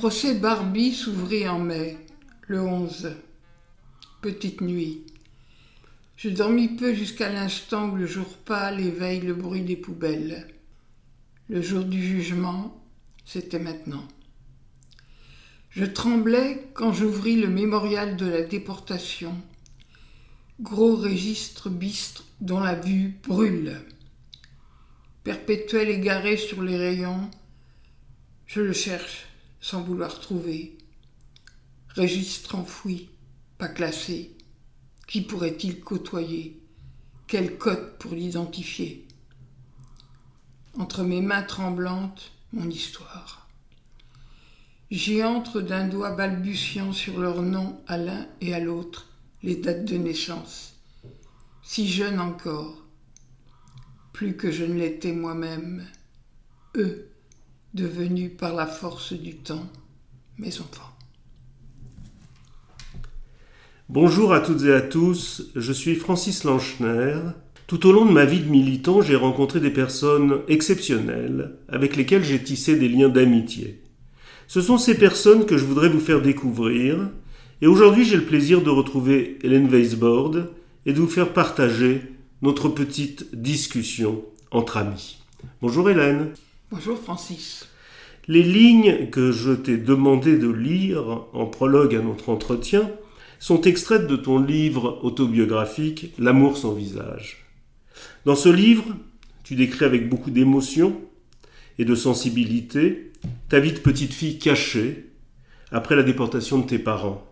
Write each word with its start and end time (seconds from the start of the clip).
Procès 0.00 0.32
Barbie 0.34 0.94
s'ouvrit 0.94 1.46
en 1.46 1.58
mai, 1.58 1.98
le 2.46 2.62
11. 2.62 3.16
Petite 4.22 4.62
nuit. 4.62 5.04
Je 6.16 6.30
dormis 6.30 6.68
peu 6.68 6.94
jusqu'à 6.94 7.30
l'instant 7.30 7.90
où 7.90 7.96
le 7.96 8.06
jour 8.06 8.26
pâle 8.46 8.80
éveille 8.80 9.20
le 9.20 9.34
bruit 9.34 9.60
des 9.60 9.76
poubelles. 9.76 10.48
Le 11.50 11.60
jour 11.60 11.84
du 11.84 12.02
jugement, 12.02 12.82
c'était 13.26 13.58
maintenant. 13.58 14.08
Je 15.68 15.84
tremblais 15.84 16.70
quand 16.72 16.94
j'ouvris 16.94 17.36
le 17.36 17.48
mémorial 17.48 18.16
de 18.16 18.24
la 18.24 18.40
déportation. 18.40 19.36
Gros 20.60 20.96
registre 20.96 21.68
bistre 21.68 22.24
dont 22.40 22.60
la 22.60 22.74
vue 22.74 23.18
brûle. 23.22 23.82
Perpétuel 25.24 25.90
égaré 25.90 26.38
sur 26.38 26.62
les 26.62 26.78
rayons, 26.78 27.30
je 28.46 28.62
le 28.62 28.72
cherche 28.72 29.26
sans 29.60 29.82
vouloir 29.82 30.20
trouver. 30.20 30.78
Registre 31.94 32.54
enfoui, 32.54 33.10
pas 33.58 33.68
classé. 33.68 34.36
Qui 35.06 35.22
pourrait-il 35.22 35.80
côtoyer? 35.80 36.62
Quel 37.26 37.58
code 37.58 37.98
pour 37.98 38.12
l'identifier? 38.12 39.06
Entre 40.78 41.02
mes 41.02 41.20
mains 41.20 41.42
tremblantes, 41.42 42.32
mon 42.52 42.68
histoire. 42.70 43.48
J'y 44.90 45.22
entre 45.22 45.60
d'un 45.60 45.86
doigt 45.86 46.12
balbutiant 46.12 46.92
sur 46.92 47.20
leur 47.20 47.42
nom 47.42 47.80
à 47.86 47.96
l'un 47.96 48.26
et 48.40 48.54
à 48.54 48.60
l'autre, 48.60 49.08
les 49.42 49.56
dates 49.56 49.84
de 49.84 49.96
naissance. 49.96 50.74
Si 51.62 51.88
jeune 51.88 52.18
encore, 52.18 52.84
plus 54.12 54.36
que 54.36 54.50
je 54.50 54.64
ne 54.64 54.74
l'étais 54.74 55.12
moi-même, 55.12 55.86
eux, 56.76 57.09
devenus 57.74 58.32
par 58.36 58.54
la 58.54 58.66
force 58.66 59.12
du 59.12 59.36
temps 59.36 59.66
mes 60.38 60.58
enfants. 60.60 60.90
Bonjour 63.88 64.32
à 64.32 64.40
toutes 64.40 64.62
et 64.64 64.72
à 64.72 64.80
tous, 64.80 65.50
je 65.54 65.72
suis 65.72 65.94
Francis 65.94 66.44
Lanchner. 66.44 67.16
Tout 67.66 67.86
au 67.86 67.92
long 67.92 68.06
de 68.06 68.12
ma 68.12 68.24
vie 68.24 68.40
de 68.40 68.48
militant, 68.48 69.02
j'ai 69.02 69.16
rencontré 69.16 69.60
des 69.60 69.70
personnes 69.70 70.40
exceptionnelles 70.48 71.56
avec 71.68 71.96
lesquelles 71.96 72.24
j'ai 72.24 72.42
tissé 72.42 72.76
des 72.76 72.88
liens 72.88 73.08
d'amitié. 73.08 73.82
Ce 74.48 74.60
sont 74.60 74.78
ces 74.78 74.96
personnes 74.96 75.46
que 75.46 75.56
je 75.56 75.64
voudrais 75.64 75.88
vous 75.88 76.00
faire 76.00 76.22
découvrir, 76.22 77.10
et 77.62 77.66
aujourd'hui 77.68 78.04
j'ai 78.04 78.16
le 78.16 78.24
plaisir 78.24 78.62
de 78.62 78.70
retrouver 78.70 79.38
Hélène 79.42 79.68
Weisbord 79.68 80.36
et 80.86 80.92
de 80.92 80.98
vous 80.98 81.08
faire 81.08 81.32
partager 81.32 82.02
notre 82.42 82.68
petite 82.68 83.34
discussion 83.34 84.24
entre 84.50 84.78
amis. 84.78 85.18
Bonjour 85.60 85.88
Hélène. 85.90 86.32
Bonjour 86.72 87.00
Francis. 87.00 87.68
Les 88.28 88.44
lignes 88.44 89.10
que 89.10 89.32
je 89.32 89.50
t'ai 89.50 89.76
demandé 89.76 90.38
de 90.38 90.48
lire 90.48 91.26
en 91.32 91.46
prologue 91.46 91.96
à 91.96 92.00
notre 92.00 92.28
entretien 92.28 92.88
sont 93.40 93.62
extraites 93.62 94.06
de 94.06 94.14
ton 94.14 94.38
livre 94.38 95.00
autobiographique 95.02 96.14
L'amour 96.16 96.56
sans 96.56 96.72
visage. 96.72 97.44
Dans 98.24 98.36
ce 98.36 98.48
livre, 98.48 98.84
tu 99.42 99.56
décris 99.56 99.84
avec 99.84 100.08
beaucoup 100.08 100.30
d'émotion 100.30 101.00
et 101.80 101.84
de 101.84 101.96
sensibilité 101.96 103.10
ta 103.48 103.58
vie 103.58 103.72
de 103.72 103.80
petite 103.80 104.12
fille 104.12 104.38
cachée 104.38 105.10
après 105.72 105.96
la 105.96 106.04
déportation 106.04 106.60
de 106.60 106.66
tes 106.66 106.78
parents. 106.78 107.29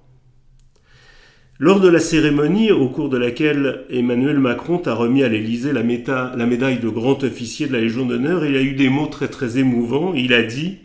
Lors 1.60 1.80
de 1.80 1.88
la 1.88 1.98
cérémonie 1.98 2.70
au 2.70 2.88
cours 2.88 3.08
de 3.08 3.16
laquelle 3.16 3.84
Emmanuel 3.90 4.38
Macron 4.38 4.78
t'a 4.78 4.94
remis 4.94 5.24
à 5.24 5.28
l'Élysée 5.28 5.72
la, 5.72 5.82
médaille 5.82 6.78
de 6.78 6.88
grand 6.88 7.24
officier 7.24 7.66
de 7.66 7.72
la 7.72 7.80
Légion 7.80 8.06
d'honneur, 8.06 8.44
il 8.44 8.56
a 8.56 8.62
eu 8.62 8.74
des 8.74 8.88
mots 8.88 9.08
très 9.08 9.26
très 9.26 9.58
émouvants. 9.58 10.14
Il 10.14 10.32
a 10.34 10.44
dit 10.44 10.78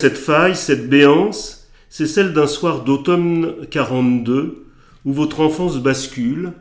Cette 0.00 0.18
faille, 0.18 0.56
cette 0.56 0.88
béance, 0.88 1.70
c'est 1.88 2.08
celle 2.08 2.32
d'un 2.32 2.48
soir 2.48 2.82
d'automne 2.82 3.54
42 3.70 4.66
où 5.04 5.12
votre 5.12 5.38
enfance 5.38 5.78
bascule, 5.78 6.54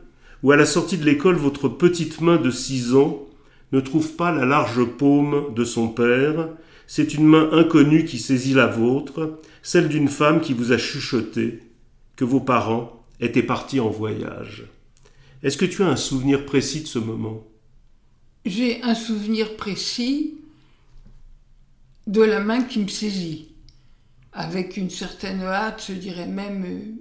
où 0.44 0.52
à 0.52 0.56
la 0.56 0.68
sortie 0.68 1.00
de 1.00 1.06
l'école 1.06 1.36
votre 1.36 1.70
petite 1.70 2.22
main 2.22 2.38
de 2.38 2.52
six 2.52 2.94
ans 2.94 3.26
ne 3.72 3.80
trouve 3.80 4.16
pas 4.16 4.32
la 4.32 4.46
large 4.46 4.86
paume 4.86 5.56
de 5.56 5.64
son 5.64 5.88
père, 5.88 6.50
c'est 6.86 7.16
une 7.16 7.26
main 7.26 7.50
inconnue 7.52 8.06
qui 8.06 8.20
saisit 8.20 8.54
la 8.54 8.68
vôtre, 8.68 9.40
celle 9.64 9.90
d'une 9.90 10.08
femme 10.08 10.40
qui 10.40 10.54
vous 10.54 10.72
a 10.72 10.78
chuchoté 10.78 11.62
que 12.16 12.26
vos 12.26 12.42
parents 12.42 12.99
était 13.20 13.44
parti 13.44 13.80
en 13.80 13.90
voyage. 13.90 14.66
Est-ce 15.44 15.58
que 15.58 15.66
tu 15.66 15.84
as 15.84 15.88
un 15.88 15.96
souvenir 15.96 16.46
précis 16.46 16.82
de 16.82 16.88
ce 16.88 17.00
moment? 17.00 17.46
J'ai 18.46 18.82
un 18.84 18.96
souvenir 18.96 19.56
précis 19.56 20.36
de 22.08 22.22
la 22.22 22.40
main 22.40 22.64
qui 22.64 22.80
me 22.80 22.88
saisit, 22.88 23.50
avec 24.34 24.78
une 24.78 24.90
certaine 24.90 25.42
hâte, 25.42 25.86
je 25.88 25.94
dirais 25.94 26.28
même 26.28 26.98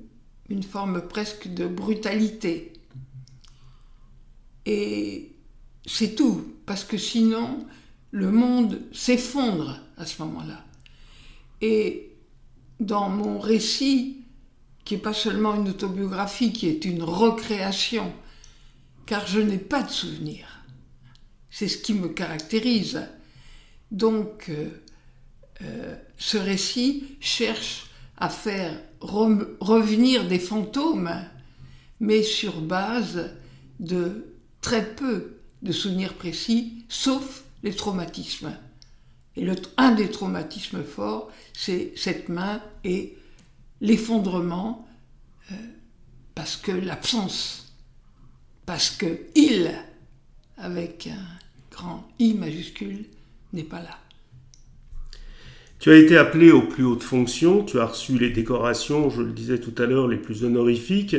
une 0.48 0.62
forme 0.62 1.00
presque 1.02 1.48
de 1.48 1.66
brutalité. 1.66 2.72
Et 4.66 5.32
c'est 5.86 6.14
tout, 6.14 6.54
parce 6.66 6.84
que 6.84 6.98
sinon, 6.98 7.66
le 8.10 8.30
monde 8.30 8.80
s'effondre 8.92 9.80
à 9.96 10.06
ce 10.06 10.22
moment-là. 10.22 10.64
Et 11.60 12.12
dans 12.80 13.08
mon 13.08 13.38
récit, 13.38 14.24
qui 14.88 14.94
n'est 14.94 15.02
pas 15.02 15.12
seulement 15.12 15.54
une 15.54 15.68
autobiographie, 15.68 16.50
qui 16.50 16.66
est 16.66 16.86
une 16.86 17.02
recréation, 17.02 18.10
car 19.04 19.26
je 19.26 19.38
n'ai 19.38 19.58
pas 19.58 19.82
de 19.82 19.90
souvenirs. 19.90 20.64
C'est 21.50 21.68
ce 21.68 21.76
qui 21.76 21.92
me 21.92 22.08
caractérise. 22.08 23.06
Donc, 23.90 24.46
euh, 24.48 24.70
euh, 25.60 25.94
ce 26.16 26.38
récit 26.38 27.04
cherche 27.20 27.90
à 28.16 28.30
faire 28.30 28.80
revenir 29.00 30.26
des 30.26 30.38
fantômes, 30.38 31.12
mais 32.00 32.22
sur 32.22 32.62
base 32.62 33.32
de 33.80 34.32
très 34.62 34.94
peu 34.94 35.36
de 35.60 35.72
souvenirs 35.72 36.14
précis, 36.14 36.86
sauf 36.88 37.44
les 37.62 37.74
traumatismes. 37.74 38.56
Et 39.36 39.46
un 39.76 39.90
des 39.94 40.10
traumatismes 40.10 40.82
forts, 40.82 41.30
c'est 41.52 41.92
cette 41.94 42.30
main 42.30 42.62
et 42.84 43.18
l'effondrement, 43.80 44.88
euh, 45.50 45.54
parce 46.34 46.56
que 46.56 46.72
l'absence, 46.72 47.74
parce 48.66 48.90
que 48.90 49.06
il, 49.34 49.72
avec 50.56 51.08
un 51.08 51.38
grand 51.70 52.08
I 52.18 52.34
majuscule, 52.34 53.04
n'est 53.52 53.62
pas 53.62 53.80
là. 53.80 53.98
Tu 55.78 55.90
as 55.90 55.96
été 55.96 56.16
appelé 56.16 56.50
aux 56.50 56.62
plus 56.62 56.84
hautes 56.84 57.04
fonctions, 57.04 57.64
tu 57.64 57.78
as 57.78 57.86
reçu 57.86 58.18
les 58.18 58.30
décorations, 58.30 59.10
je 59.10 59.22
le 59.22 59.32
disais 59.32 59.60
tout 59.60 59.74
à 59.80 59.86
l'heure, 59.86 60.08
les 60.08 60.16
plus 60.16 60.44
honorifiques. 60.44 61.16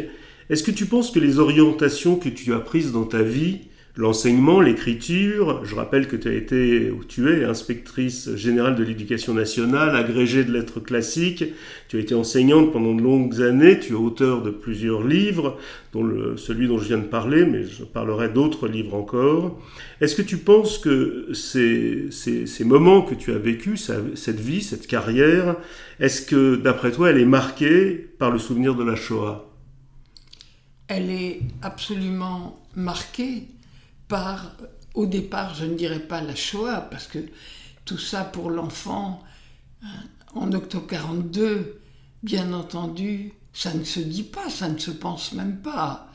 Est-ce 0.50 0.64
que 0.64 0.72
tu 0.72 0.86
penses 0.86 1.12
que 1.12 1.20
les 1.20 1.40
orientations 1.40 2.18
que 2.18 2.28
tu 2.28 2.53
as 2.53 2.59
prises 2.59 2.91
dans 2.91 3.06
ta 3.06 3.22
vie 3.24 3.59
l'enseignement, 3.96 4.62
l'écriture. 4.62 5.66
Je 5.66 5.76
rappelle 5.76 6.08
que 6.08 6.16
tu 6.16 6.28
as 6.28 6.34
été, 6.34 6.92
ou 6.92 7.04
tu 7.04 7.30
es, 7.30 7.44
inspectrice 7.44 8.36
générale 8.36 8.76
de 8.76 8.84
l'éducation 8.84 9.34
nationale, 9.34 9.96
agrégée 9.96 10.44
de 10.44 10.52
lettres 10.52 10.80
classiques. 10.80 11.44
Tu 11.88 11.98
as 11.98 12.00
été 12.00 12.16
enseignante 12.16 12.72
pendant 12.72 12.94
de 12.94 13.02
longues 13.02 13.42
années. 13.42 13.80
Tu 13.80 13.94
es 13.94 13.96
auteur 13.96 14.42
de 14.42 14.52
plusieurs 14.52 15.06
livres, 15.06 15.58
dont 15.94 16.38
celui 16.38 16.68
dont 16.68 16.78
je 16.78 16.88
viens 16.88 16.98
de 16.98 17.04
parler, 17.04 17.46
mais 17.46 17.64
je 17.64 17.84
parlerai 17.84 18.30
d'autres 18.30 18.68
livres 18.68 18.96
encore. 18.96 19.60
Est-ce 20.02 20.16
que 20.16 20.22
tu 20.22 20.38
penses 20.38 20.78
que 20.78 21.28
ces, 21.34 22.10
ces 22.12 22.64
moments 22.64 23.02
que 23.02 23.16
tu 23.16 23.32
as 23.32 23.38
vécus, 23.38 23.92
cette 24.16 24.40
vie, 24.40 24.62
cette 24.62 24.88
carrière, 24.88 25.56
est-ce 26.00 26.22
que, 26.22 26.56
d'après 26.56 26.92
toi, 26.92 27.09
elle 27.09 27.20
est 27.20 27.26
marquée 27.26 28.09
par 28.18 28.32
le 28.32 28.40
souvenir 28.40 28.76
de 28.76 28.84
la 28.84 28.96
Shoah? 28.96 29.46
Elle 30.88 31.12
est 31.12 31.42
absolument 31.62 32.59
marquée 32.76 33.44
par, 34.09 34.58
au 34.96 35.06
départ, 35.06 35.56
je 35.56 35.64
ne 35.64 35.76
dirais 35.76 36.06
pas 36.06 36.22
la 36.22 36.35
Shoah, 36.35 36.82
parce 36.82 37.08
que 37.08 37.20
tout 37.85 37.97
ça 37.97 38.26
pour 38.26 38.50
l'enfant, 38.50 39.23
hein, 39.82 40.03
en 40.35 40.52
octobre 40.52 40.88
42, 40.88 41.82
bien 42.23 42.52
entendu, 42.52 43.34
ça 43.53 43.73
ne 43.73 43.85
se 43.85 44.02
dit 44.02 44.23
pas, 44.23 44.50
ça 44.50 44.67
ne 44.67 44.78
se 44.78 44.91
pense 44.91 45.32
même 45.32 45.61
pas. 45.61 46.11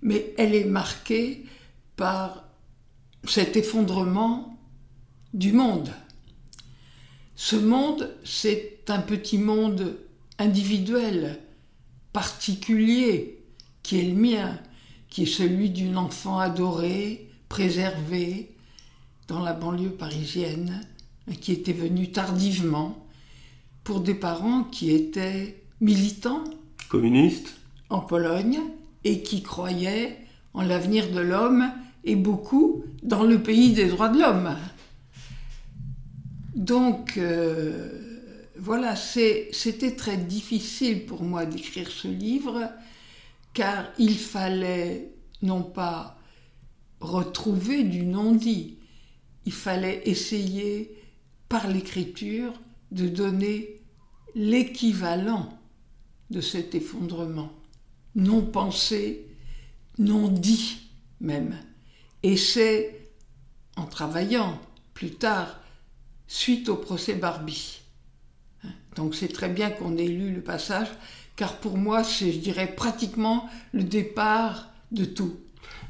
Mais 0.00 0.32
elle 0.38 0.54
est 0.54 0.64
marquée 0.64 1.44
par 1.96 2.44
cet 3.26 3.56
effondrement 3.56 4.58
du 5.32 5.52
monde. 5.52 5.90
Ce 7.36 7.56
monde, 7.56 8.14
c'est 8.24 8.84
un 8.88 9.00
petit 9.00 9.38
monde 9.38 9.98
individuel, 10.38 11.40
particulier, 12.12 13.44
qui 13.82 13.98
est 13.98 14.04
le 14.04 14.14
mien, 14.14 14.58
qui 15.14 15.22
est 15.22 15.26
celui 15.26 15.70
d'une 15.70 15.96
enfant 15.96 16.40
adorée, 16.40 17.28
préservée, 17.48 18.50
dans 19.28 19.38
la 19.38 19.52
banlieue 19.52 19.92
parisienne, 19.92 20.80
qui 21.40 21.52
était 21.52 21.72
venue 21.72 22.10
tardivement, 22.10 23.06
pour 23.84 24.00
des 24.00 24.16
parents 24.16 24.64
qui 24.64 24.90
étaient 24.90 25.62
militants. 25.80 26.42
Communistes 26.88 27.54
En 27.90 28.00
Pologne, 28.00 28.58
et 29.04 29.22
qui 29.22 29.44
croyaient 29.44 30.18
en 30.52 30.62
l'avenir 30.62 31.08
de 31.12 31.20
l'homme, 31.20 31.70
et 32.02 32.16
beaucoup 32.16 32.82
dans 33.04 33.22
le 33.22 33.40
pays 33.40 33.72
des 33.72 33.86
droits 33.86 34.08
de 34.08 34.18
l'homme. 34.18 34.56
Donc, 36.56 37.18
euh, 37.18 38.32
voilà, 38.58 38.96
c'était 38.96 39.94
très 39.94 40.16
difficile 40.16 41.06
pour 41.06 41.22
moi 41.22 41.46
d'écrire 41.46 41.88
ce 41.88 42.08
livre, 42.08 42.68
car 43.54 43.86
il 43.98 44.18
fallait 44.18 45.14
non 45.42 45.62
pas 45.62 46.18
retrouver 47.00 47.84
du 47.84 48.04
non-dit, 48.04 48.78
il 49.46 49.52
fallait 49.52 50.02
essayer 50.06 50.98
par 51.48 51.68
l'écriture 51.68 52.52
de 52.90 53.08
donner 53.08 53.80
l'équivalent 54.34 55.56
de 56.30 56.40
cet 56.40 56.74
effondrement, 56.74 57.52
non 58.14 58.42
pensé, 58.42 59.26
non 59.98 60.28
dit 60.28 60.90
même. 61.20 61.56
Et 62.22 62.36
c'est 62.36 63.10
en 63.76 63.86
travaillant 63.86 64.60
plus 64.94 65.12
tard, 65.12 65.60
suite 66.26 66.68
au 66.68 66.76
procès 66.76 67.14
Barbie. 67.14 67.80
Donc 68.96 69.14
c'est 69.14 69.28
très 69.28 69.48
bien 69.48 69.70
qu'on 69.70 69.96
ait 69.96 70.08
lu 70.08 70.32
le 70.32 70.40
passage, 70.40 70.88
car 71.36 71.56
pour 71.56 71.76
moi 71.76 72.04
c'est, 72.04 72.32
je 72.32 72.38
dirais, 72.38 72.74
pratiquement 72.74 73.48
le 73.72 73.82
départ 73.82 74.68
de 74.92 75.04
tout. 75.04 75.34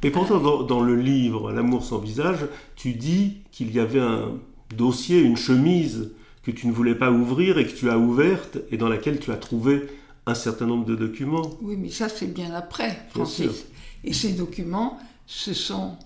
Mais 0.02 0.10
pourtant, 0.10 0.62
dans, 0.62 0.82
le 0.82 0.96
livre 0.96 1.50
L'amour 1.50 1.82
sans 1.82 1.98
visage, 1.98 2.46
tu 2.76 2.92
dis 2.92 3.38
qu'il 3.50 3.74
y 3.74 3.80
avait 3.80 4.00
un 4.00 4.38
dossier, 4.76 5.20
une 5.20 5.36
chemise 5.36 6.12
que 6.42 6.50
tu 6.50 6.66
ne 6.66 6.72
voulais 6.72 6.94
pas 6.94 7.10
ouvrir 7.10 7.58
et 7.58 7.66
que 7.66 7.72
tu 7.72 7.88
as 7.88 7.96
ouverte 7.96 8.58
et 8.70 8.76
dans 8.76 8.88
laquelle 8.88 9.18
tu 9.18 9.32
as 9.32 9.36
trouvé 9.36 9.86
un 10.26 10.34
certain 10.34 10.66
nombre 10.66 10.84
de 10.84 10.94
documents. 10.94 11.50
Oui, 11.62 11.76
mais 11.78 11.90
ça 11.90 12.08
c'est 12.08 12.32
bien 12.32 12.52
après, 12.54 12.98
Francis. 13.10 13.66
Et 14.04 14.12
ces 14.12 14.32
documents, 14.32 14.98
ce 15.26 15.54
sont... 15.54 15.96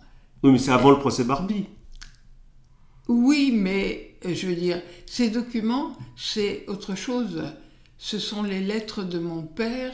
Oui, 0.44 0.52
mais 0.52 0.58
c'est 0.58 0.70
avant 0.70 0.90
le 0.90 0.98
procès 0.98 1.24
Barbie. 1.24 1.66
Oui, 3.08 3.50
mais 3.52 4.14
euh, 4.26 4.34
je 4.34 4.46
veux 4.46 4.54
dire, 4.54 4.80
ces 5.06 5.30
documents, 5.30 5.96
c'est 6.16 6.64
autre 6.68 6.94
chose. 6.94 7.42
Ce 7.98 8.20
sont 8.20 8.44
les 8.44 8.60
lettres 8.60 9.02
de 9.02 9.18
mon 9.18 9.42
père 9.42 9.92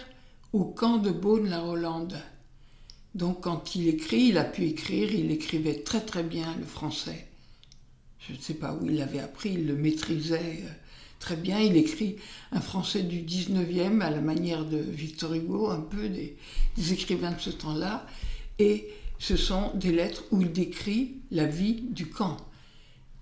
au 0.52 0.64
camp 0.64 0.98
de 0.98 1.10
Beaune-la-Hollande. 1.10 2.18
Donc 3.14 3.42
quand 3.42 3.74
il 3.74 3.88
écrit, 3.88 4.26
il 4.26 4.38
a 4.38 4.44
pu 4.44 4.66
écrire, 4.66 5.12
il 5.12 5.30
écrivait 5.30 5.82
très 5.82 6.00
très 6.00 6.22
bien 6.22 6.54
le 6.58 6.66
français. 6.66 7.26
Je 8.20 8.34
ne 8.34 8.38
sais 8.38 8.54
pas 8.54 8.74
où 8.74 8.86
il 8.86 8.96
l'avait 8.96 9.20
appris, 9.20 9.54
il 9.54 9.66
le 9.66 9.74
maîtrisait 9.74 10.62
euh, 10.64 10.70
très 11.18 11.36
bien. 11.36 11.60
Il 11.60 11.76
écrit 11.76 12.16
un 12.52 12.60
français 12.60 13.02
du 13.02 13.22
19e 13.22 14.00
à 14.00 14.10
la 14.10 14.20
manière 14.20 14.64
de 14.64 14.78
Victor 14.78 15.34
Hugo, 15.34 15.70
un 15.70 15.80
peu 15.80 16.08
des, 16.08 16.36
des 16.76 16.92
écrivains 16.92 17.32
de 17.32 17.40
ce 17.40 17.50
temps-là. 17.50 18.06
Et 18.58 18.88
ce 19.18 19.36
sont 19.36 19.72
des 19.74 19.92
lettres 19.92 20.24
où 20.30 20.42
il 20.42 20.52
décrit 20.52 21.16
la 21.30 21.46
vie 21.46 21.82
du 21.90 22.06
camp. 22.06 22.36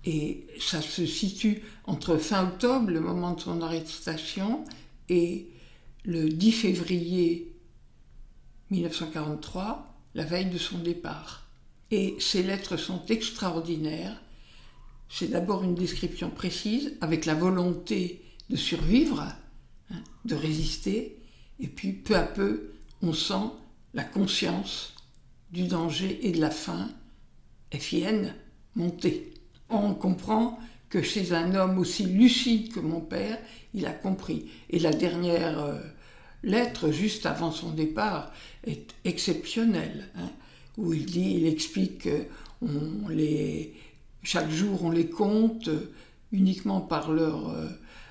Et 0.05 0.47
ça 0.59 0.81
se 0.81 1.05
situe 1.05 1.63
entre 1.85 2.17
fin 2.17 2.43
octobre, 2.43 2.89
le 2.89 2.99
moment 2.99 3.33
de 3.33 3.41
son 3.41 3.61
arrestation, 3.61 4.63
et 5.09 5.49
le 6.03 6.29
10 6.29 6.51
février 6.51 7.55
1943, 8.69 9.95
la 10.15 10.25
veille 10.25 10.49
de 10.49 10.57
son 10.57 10.79
départ. 10.79 11.47
Et 11.91 12.15
ces 12.19 12.43
lettres 12.43 12.77
sont 12.77 13.05
extraordinaires. 13.07 14.21
C'est 15.09 15.29
d'abord 15.29 15.63
une 15.63 15.75
description 15.75 16.29
précise, 16.29 16.93
avec 17.01 17.25
la 17.25 17.35
volonté 17.35 18.23
de 18.49 18.55
survivre, 18.55 19.21
hein, 19.91 20.03
de 20.25 20.35
résister, 20.35 21.19
et 21.59 21.67
puis 21.67 21.93
peu 21.93 22.15
à 22.15 22.23
peu, 22.23 22.73
on 23.01 23.13
sent 23.13 23.51
la 23.93 24.03
conscience 24.03 24.95
du 25.51 25.67
danger 25.67 26.27
et 26.27 26.31
de 26.31 26.41
la 26.41 26.49
faim, 26.49 26.89
FIN, 27.71 28.33
monter 28.75 29.32
on 29.69 29.93
comprend 29.93 30.59
que 30.89 31.01
chez 31.01 31.33
un 31.33 31.55
homme 31.55 31.79
aussi 31.79 32.05
lucide 32.05 32.71
que 32.71 32.79
mon 32.79 33.01
père, 33.01 33.39
il 33.73 33.85
a 33.85 33.91
compris. 33.91 34.51
Et 34.69 34.79
la 34.79 34.91
dernière 34.91 35.59
euh, 35.59 35.79
lettre, 36.43 36.91
juste 36.91 37.25
avant 37.25 37.51
son 37.51 37.71
départ, 37.71 38.31
est 38.65 38.93
exceptionnelle, 39.03 40.09
hein, 40.15 40.29
où 40.77 40.93
il 40.93 41.05
dit, 41.05 41.35
il 41.37 41.47
explique 41.47 42.03
que 42.03 42.25
les, 43.09 43.73
chaque 44.21 44.49
jour 44.49 44.83
on 44.85 44.91
les 44.91 45.09
compte 45.09 45.69
uniquement 46.31 46.81
par 46.81 47.11
leur 47.11 47.49
euh, 47.49 47.67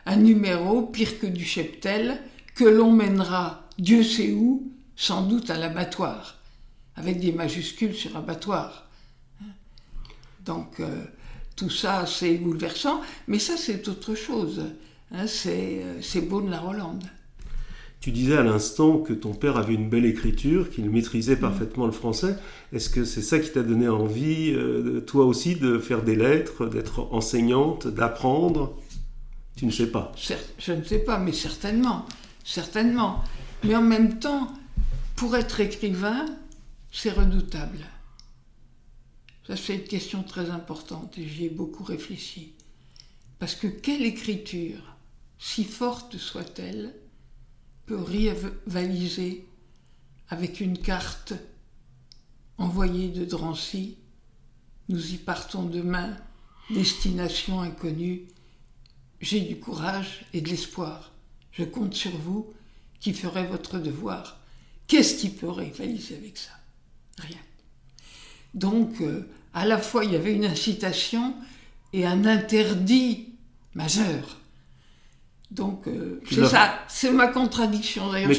un 0.06 0.16
numéro 0.16 0.82
pire 0.82 1.18
que 1.18 1.26
du 1.26 1.44
cheptel 1.44 2.20
que 2.54 2.64
l'on 2.64 2.92
mènera 2.92 3.66
Dieu 3.78 4.02
sait 4.02 4.32
où, 4.32 4.70
sans 4.96 5.22
doute 5.22 5.50
à 5.50 5.56
l'abattoir, 5.56 6.38
avec 6.96 7.18
des 7.20 7.32
majuscules 7.32 7.94
sur 7.94 8.16
abattoir. 8.16 8.90
Hein. 9.40 9.46
Donc 10.44 10.80
euh, 10.80 11.04
tout 11.56 11.70
ça, 11.70 12.06
c'est 12.06 12.36
bouleversant, 12.36 13.00
mais 13.28 13.38
ça, 13.38 13.56
c'est 13.56 13.86
autre 13.88 14.14
chose. 14.14 14.62
Hein, 15.12 15.26
euh, 15.46 15.98
c'est 16.00 16.20
beau 16.22 16.40
de 16.40 16.50
la 16.50 16.64
Hollande. 16.64 17.04
Tu 18.00 18.10
disais 18.10 18.36
à 18.36 18.42
l'instant 18.42 18.98
que 18.98 19.12
ton 19.12 19.32
père 19.32 19.56
avait 19.56 19.74
une 19.74 19.88
belle 19.88 20.06
écriture, 20.06 20.70
qu'il 20.70 20.90
maîtrisait 20.90 21.36
parfaitement 21.36 21.86
le 21.86 21.92
français. 21.92 22.36
Est-ce 22.72 22.90
que 22.90 23.04
c'est 23.04 23.22
ça 23.22 23.38
qui 23.38 23.50
t'a 23.50 23.62
donné 23.62 23.88
envie, 23.88 24.52
euh, 24.52 25.00
toi 25.00 25.24
aussi, 25.24 25.54
de 25.54 25.78
faire 25.78 26.02
des 26.02 26.16
lettres, 26.16 26.66
d'être 26.66 27.06
enseignante, 27.12 27.86
d'apprendre? 27.86 28.76
Tu 29.54 29.66
ne 29.66 29.70
sais 29.70 29.86
pas. 29.86 30.12
Je 30.58 30.72
ne 30.72 30.82
sais 30.82 30.98
pas, 30.98 31.18
mais 31.18 31.32
certainement. 31.32 32.06
Certainement. 32.44 33.22
Mais 33.62 33.76
en 33.76 33.82
même 33.82 34.18
temps, 34.18 34.48
pour 35.14 35.36
être 35.36 35.60
écrivain, 35.60 36.26
c'est 36.90 37.12
redoutable. 37.12 37.78
Ça, 39.46 39.56
c'est 39.56 39.74
une 39.74 39.84
question 39.84 40.22
très 40.22 40.50
importante 40.50 41.18
et 41.18 41.26
j'y 41.26 41.46
ai 41.46 41.50
beaucoup 41.50 41.84
réfléchi. 41.84 42.52
Parce 43.38 43.56
que 43.56 43.66
quelle 43.66 44.02
écriture, 44.02 44.96
si 45.38 45.64
forte 45.64 46.16
soit-elle, 46.16 46.94
peut 47.86 48.00
rivaliser 48.00 49.44
avec 50.28 50.60
une 50.60 50.78
carte 50.78 51.34
envoyée 52.56 53.08
de 53.08 53.24
Drancy? 53.24 53.96
Nous 54.88 55.14
y 55.14 55.16
partons 55.16 55.64
demain, 55.64 56.16
destination 56.70 57.60
inconnue. 57.62 58.28
J'ai 59.20 59.40
du 59.40 59.58
courage 59.58 60.24
et 60.32 60.40
de 60.40 60.48
l'espoir. 60.48 61.12
Je 61.50 61.64
compte 61.64 61.94
sur 61.94 62.16
vous 62.16 62.52
qui 63.00 63.12
ferez 63.12 63.46
votre 63.46 63.78
devoir. 63.78 64.38
Qu'est-ce 64.86 65.16
qui 65.16 65.30
peut 65.30 65.50
rivaliser 65.50 66.16
avec 66.16 66.38
ça? 66.38 66.52
Rien. 67.18 67.38
Donc, 68.54 69.00
euh, 69.00 69.28
à 69.54 69.66
la 69.66 69.78
fois, 69.78 70.04
il 70.04 70.12
y 70.12 70.16
avait 70.16 70.34
une 70.34 70.44
incitation 70.44 71.34
et 71.92 72.06
un 72.06 72.24
interdit 72.24 73.28
majeur. 73.74 74.38
Donc, 75.50 75.86
euh, 75.86 76.20
c'est 76.30 76.46
ça, 76.46 76.80
c'est 76.88 77.12
ma 77.12 77.28
contradiction 77.28 78.10
d'ailleurs. 78.10 78.30
Mais 78.30 78.36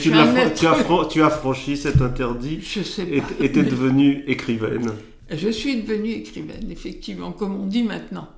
tu, 1.08 1.22
as 1.22 1.30
franchi 1.30 1.78
cet 1.78 2.02
interdit 2.02 2.60
Je 2.62 2.82
sais 2.82 3.06
pas. 3.06 3.24
Et 3.40 3.52
tu 3.52 3.60
es 3.60 3.64
devenue 3.64 4.24
écrivaine. 4.26 4.92
Je 5.30 5.50
suis 5.50 5.84
devenue 5.84 6.12
écrivaine, 6.12 6.72
effectivement, 6.72 7.32
comme 7.32 7.56
on 7.56 7.68
dit 7.68 7.84
maintenant. 7.84 8.30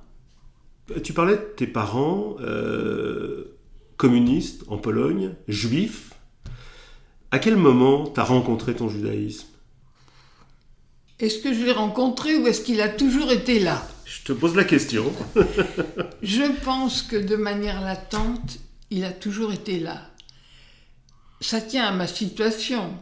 Tu 1.02 1.14
parlais 1.14 1.36
de 1.36 1.46
tes 1.56 1.66
parents 1.66 2.36
euh, 2.40 3.56
communistes 3.96 4.64
en 4.68 4.76
Pologne, 4.76 5.34
juifs. 5.48 6.12
À 7.30 7.38
quel 7.38 7.56
moment 7.56 8.06
tu 8.06 8.20
as 8.20 8.24
rencontré 8.24 8.74
ton 8.74 8.88
judaïsme? 8.88 9.48
Est-ce 11.18 11.38
que 11.38 11.54
je 11.54 11.64
l'ai 11.64 11.72
rencontré 11.72 12.36
ou 12.36 12.46
est-ce 12.46 12.60
qu'il 12.60 12.80
a 12.80 12.88
toujours 12.88 13.32
été 13.32 13.58
là? 13.58 13.86
Je 14.04 14.22
te 14.22 14.32
pose 14.32 14.54
la 14.54 14.64
question. 14.64 15.12
je 16.22 16.42
pense 16.64 17.02
que 17.02 17.16
de 17.16 17.36
manière 17.36 17.80
latente, 17.80 18.58
il 18.90 19.04
a 19.04 19.12
toujours 19.12 19.52
été 19.52 19.78
là. 19.78 20.10
Ça 21.40 21.60
tient 21.60 21.86
à 21.86 21.92
ma 21.92 22.06
situation. 22.06 22.92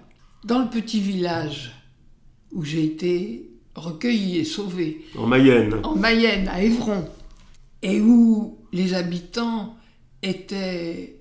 Dans 0.45 0.61
le 0.61 0.69
petit 0.69 1.01
village 1.01 1.73
où 2.53 2.65
j'ai 2.65 2.85
été 2.85 3.51
recueilli 3.75 4.39
et 4.39 4.45
sauvé. 4.45 5.05
En 5.17 5.27
Mayenne. 5.27 5.81
En 5.83 5.97
Mayenne, 5.97 6.49
à 6.49 6.63
Évron. 6.63 7.09
Et 7.83 8.01
où 8.01 8.59
les 8.73 8.95
habitants 8.95 9.77
étaient 10.23 11.17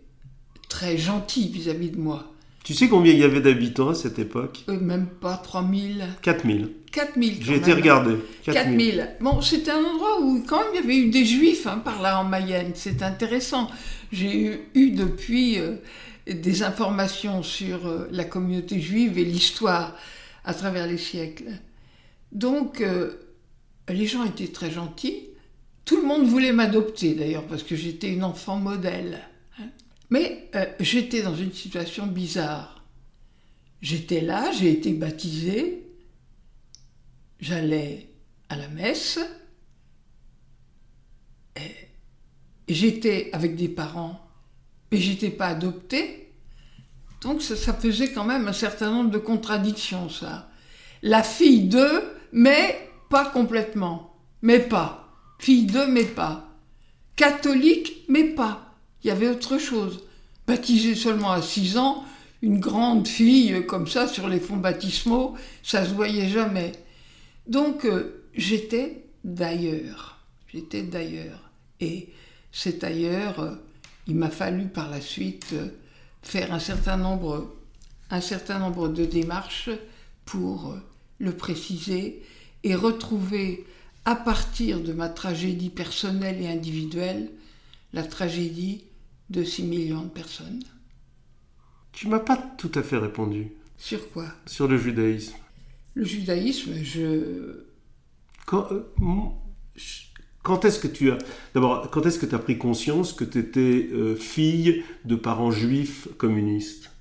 très 0.69 0.97
gentils 0.97 1.49
vis-à-vis 1.49 1.91
de 1.91 1.99
moi. 1.99 2.32
Tu 2.63 2.73
sais 2.73 2.87
combien 2.87 3.11
il 3.11 3.19
y 3.19 3.23
avait 3.23 3.41
d'habitants 3.41 3.89
à 3.89 3.95
cette 3.95 4.19
époque 4.19 4.63
euh, 4.69 4.79
Même 4.79 5.07
pas 5.07 5.35
3000. 5.35 6.07
4000. 6.21 6.69
4000. 6.93 7.37
J'ai 7.41 7.55
été 7.55 7.73
regarder. 7.73 8.15
4000. 8.45 9.17
Bon, 9.19 9.41
c'était 9.41 9.71
un 9.71 9.83
endroit 9.83 10.21
où 10.21 10.41
quand 10.47 10.59
même 10.59 10.67
il 10.73 10.75
y 10.79 10.83
avait 10.83 10.97
eu 10.97 11.09
des 11.09 11.25
juifs 11.25 11.67
hein, 11.67 11.81
par 11.83 12.01
là 12.01 12.21
en 12.21 12.23
Mayenne. 12.23 12.71
C'est 12.73 13.03
intéressant. 13.03 13.69
J'ai 14.13 14.61
eu, 14.75 14.91
depuis 14.91 15.59
euh, 15.59 15.75
des 16.25 16.63
informations 16.63 17.43
sur 17.43 17.85
euh, 17.85 18.07
la 18.11 18.23
communauté 18.23 18.79
juive 18.79 19.17
et 19.17 19.25
l'histoire 19.25 19.97
à 20.45 20.53
travers 20.53 20.87
les 20.87 20.97
siècles. 20.97 21.51
Donc, 22.31 22.83
les 23.87 24.07
gens 24.07 24.25
étaient 24.25 24.47
très 24.47 24.71
gentils. 24.71 25.29
Tout 25.85 25.97
le 25.97 26.03
monde 26.03 26.25
voulait 26.25 26.51
m'adopter 26.51 27.13
d'ailleurs 27.13 27.45
parce 27.45 27.61
que 27.61 27.75
j'étais 27.75 28.09
une 28.09 28.23
enfant 28.23 28.57
modèle. 28.57 29.19
Mais 30.13 30.47
euh, 30.53 30.67
j'étais 30.79 31.23
dans 31.23 31.35
une 31.35 31.51
situation 31.51 32.05
bizarre. 32.05 32.85
J'étais 33.81 34.21
là, 34.21 34.51
j'ai 34.51 34.71
été 34.71 34.93
baptisé, 34.93 35.87
j'allais 37.39 38.11
à 38.47 38.55
la 38.55 38.67
messe, 38.67 39.19
j'étais 42.67 43.31
avec 43.33 43.55
des 43.55 43.67
parents 43.67 44.23
mais 44.91 44.99
j'étais 44.99 45.31
pas 45.31 45.47
adoptée. 45.47 46.31
Donc 47.21 47.41
ça, 47.41 47.55
ça, 47.55 47.73
faisait 47.73 48.11
quand 48.11 48.23
même 48.23 48.47
un 48.47 48.53
certain 48.53 48.91
nombre 48.91 49.09
de 49.09 49.17
contradictions, 49.17 50.09
ça. 50.09 50.47
La 51.01 51.23
fille 51.23 51.67
de, 51.67 51.87
mais 52.31 52.87
pas 53.09 53.25
complètement. 53.25 54.15
Mais 54.43 54.59
pas. 54.59 55.09
Fille 55.39 55.65
de, 55.65 55.85
mais 55.85 56.05
pas. 56.05 56.55
Catholique, 57.15 58.05
mais 58.07 58.25
pas. 58.25 58.72
Il 59.03 59.07
y 59.07 59.11
avait 59.11 59.29
autre 59.29 59.57
chose. 59.57 60.03
Baptisée 60.47 60.95
seulement 60.95 61.31
à 61.31 61.41
6 61.41 61.77
ans, 61.77 62.03
une 62.41 62.59
grande 62.59 63.07
fille 63.07 63.65
comme 63.65 63.87
ça 63.87 64.07
sur 64.07 64.27
les 64.27 64.39
fonds 64.39 64.57
baptismaux, 64.57 65.35
ça 65.61 65.85
se 65.85 65.93
voyait 65.93 66.29
jamais. 66.29 66.73
Donc 67.47 67.85
euh, 67.85 68.25
j'étais 68.33 69.05
d'ailleurs. 69.23 70.19
J'étais 70.51 70.83
d'ailleurs. 70.83 71.49
Et 71.79 72.09
cet 72.51 72.83
ailleurs, 72.83 73.39
euh, 73.39 73.55
il 74.07 74.15
m'a 74.15 74.29
fallu 74.29 74.67
par 74.67 74.89
la 74.89 75.01
suite 75.01 75.53
euh, 75.53 75.67
faire 76.21 76.53
un 76.53 76.59
certain 76.59 76.97
nombre, 76.97 77.53
un 78.09 78.21
certain 78.21 78.59
nombre 78.59 78.89
de 78.89 79.05
démarches 79.05 79.69
pour 80.25 80.75
le 81.19 81.31
préciser 81.33 82.21
et 82.63 82.75
retrouver 82.75 83.65
à 84.05 84.15
partir 84.15 84.81
de 84.81 84.93
ma 84.93 85.09
tragédie 85.09 85.69
personnelle 85.69 86.41
et 86.41 86.47
individuelle 86.47 87.29
la 87.93 88.03
tragédie 88.03 88.83
de 89.29 89.43
6 89.43 89.63
millions 89.63 90.03
de 90.03 90.09
personnes. 90.09 90.63
Tu 91.91 92.07
m'as 92.07 92.19
pas 92.19 92.37
tout 92.37 92.71
à 92.75 92.83
fait 92.83 92.97
répondu. 92.97 93.51
Sur 93.77 94.09
quoi? 94.11 94.25
Sur 94.45 94.67
le 94.67 94.77
judaïsme. 94.77 95.35
Le 95.95 96.05
judaïsme, 96.05 96.73
je... 96.83 97.65
Quand, 98.45 98.67
euh, 98.71 98.91
quand 100.41 100.65
est-ce 100.65 100.79
que 100.79 100.87
tu 100.87 101.11
as... 101.11 101.17
D'abord, 101.53 101.89
quand 101.91 102.05
est-ce 102.05 102.19
que 102.19 102.25
tu 102.25 102.35
as 102.35 102.39
pris 102.39 102.57
conscience 102.57 103.13
que 103.13 103.23
tu 103.23 103.39
étais 103.39 103.89
euh, 103.91 104.15
fille 104.15 104.83
de 105.05 105.15
parents 105.15 105.51
juifs 105.51 106.07
communistes? 106.17 106.91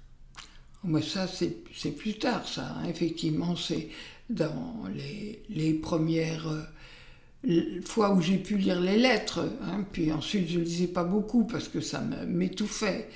Moi, 0.84 1.00
ça, 1.00 1.26
c'est 1.26 1.96
plus 1.96 2.18
tard, 2.18 2.46
ça. 2.46 2.76
Hein. 2.76 2.88
Effectivement, 2.88 3.56
c'est 3.56 3.88
dans 4.28 4.84
les, 4.94 5.42
les 5.48 5.74
premières 5.74 6.48
euh, 6.48 6.62
fois 7.84 8.12
où 8.12 8.20
j'ai 8.20 8.38
pu 8.38 8.56
lire 8.56 8.80
les 8.80 8.96
lettres. 8.96 9.40
Hein. 9.62 9.84
Puis 9.92 10.12
ensuite, 10.12 10.48
je 10.48 10.58
ne 10.58 10.64
lisais 10.64 10.86
pas 10.86 11.04
beaucoup 11.04 11.44
parce 11.44 11.68
que 11.68 11.80
ça 11.80 12.00
m'étouffait. 12.26 13.08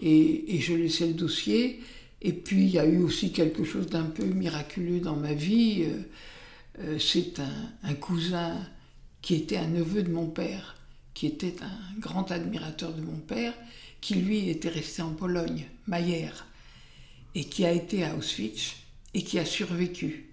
Et, 0.00 0.56
et, 0.56 0.60
je 0.60 0.74
laissais 0.74 1.06
le 1.06 1.14
dossier. 1.14 1.80
Et 2.22 2.32
puis, 2.32 2.64
il 2.64 2.70
y 2.70 2.78
a 2.78 2.86
eu 2.86 2.98
aussi 2.98 3.32
quelque 3.32 3.64
chose 3.64 3.86
d'un 3.86 4.04
peu 4.04 4.24
miraculeux 4.24 5.00
dans 5.00 5.16
ma 5.16 5.32
vie. 5.32 5.84
Euh, 5.84 6.02
euh, 6.80 6.98
c'est 6.98 7.40
un, 7.40 7.72
un, 7.82 7.94
cousin 7.94 8.56
qui 9.22 9.34
était 9.34 9.56
un 9.56 9.68
neveu 9.68 10.02
de 10.02 10.10
mon 10.10 10.26
père, 10.26 10.76
qui 11.14 11.26
était 11.26 11.54
un 11.62 11.98
grand 11.98 12.30
admirateur 12.30 12.92
de 12.92 13.00
mon 13.00 13.18
père, 13.18 13.54
qui 14.00 14.16
lui 14.16 14.50
était 14.50 14.68
resté 14.68 15.02
en 15.02 15.14
Pologne, 15.14 15.64
Mayer, 15.86 16.30
et 17.34 17.44
qui 17.44 17.64
a 17.64 17.72
été 17.72 18.04
à 18.04 18.14
Auschwitz 18.14 18.76
et 19.14 19.22
qui 19.22 19.38
a 19.38 19.44
survécu 19.44 20.26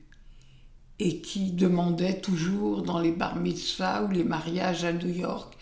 et 1.04 1.20
qui 1.20 1.52
demandait 1.52 2.22
toujours 2.22 2.82
dans 2.82 2.98
les 2.98 3.12
bar 3.12 3.36
mitzvahs 3.36 4.06
ou 4.06 4.12
les 4.12 4.24
mariages 4.24 4.86
à 4.86 4.94
New 4.94 5.10
York 5.10 5.54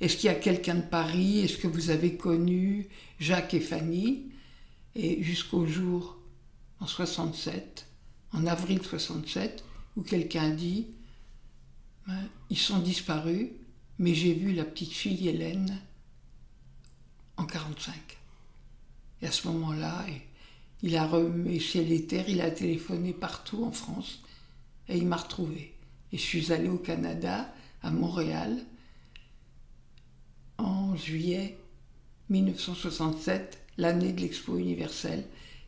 Est-ce 0.00 0.16
qu'il 0.16 0.28
y 0.28 0.32
a 0.32 0.34
quelqu'un 0.34 0.76
de 0.76 0.80
Paris 0.80 1.40
Est-ce 1.40 1.58
que 1.58 1.68
vous 1.68 1.90
avez 1.90 2.16
connu 2.16 2.88
Jacques 3.20 3.52
et 3.52 3.60
Fanny? 3.60 4.32
Et 4.94 5.22
jusqu'au 5.22 5.66
jour, 5.66 6.16
en 6.80 6.86
67, 6.86 7.86
en 8.32 8.46
avril 8.46 8.80
67, 8.82 9.62
où 9.98 10.02
quelqu'un 10.02 10.48
dit 10.48 10.86
ben, 12.06 12.26
Ils 12.48 12.56
sont 12.56 12.78
disparus, 12.78 13.48
mais 13.98 14.14
j'ai 14.14 14.32
vu 14.32 14.54
la 14.54 14.64
petite 14.64 14.94
fille 14.94 15.28
Hélène 15.28 15.82
en 17.36 17.44
45. 17.44 17.92
Et 19.20 19.26
à 19.26 19.32
ce 19.32 19.48
moment-là, 19.48 20.06
il 20.82 20.96
a 20.96 21.06
remis 21.06 21.60
chez 21.60 21.84
les 21.84 22.06
terres, 22.06 22.30
il 22.30 22.40
a 22.40 22.50
téléphoné 22.50 23.12
partout 23.12 23.64
en 23.64 23.70
France 23.70 24.20
et 24.88 24.96
il 24.96 25.06
m'a 25.06 25.16
retrouvé. 25.16 25.74
Et 26.12 26.18
je 26.18 26.22
suis 26.22 26.52
allée 26.52 26.68
au 26.68 26.78
Canada, 26.78 27.52
à 27.82 27.90
Montréal, 27.90 28.58
en 30.56 30.96
juillet 30.96 31.58
1967, 32.30 33.66
l'année 33.76 34.12
de 34.12 34.20
l'Expo 34.20 34.56
universelle. 34.56 35.24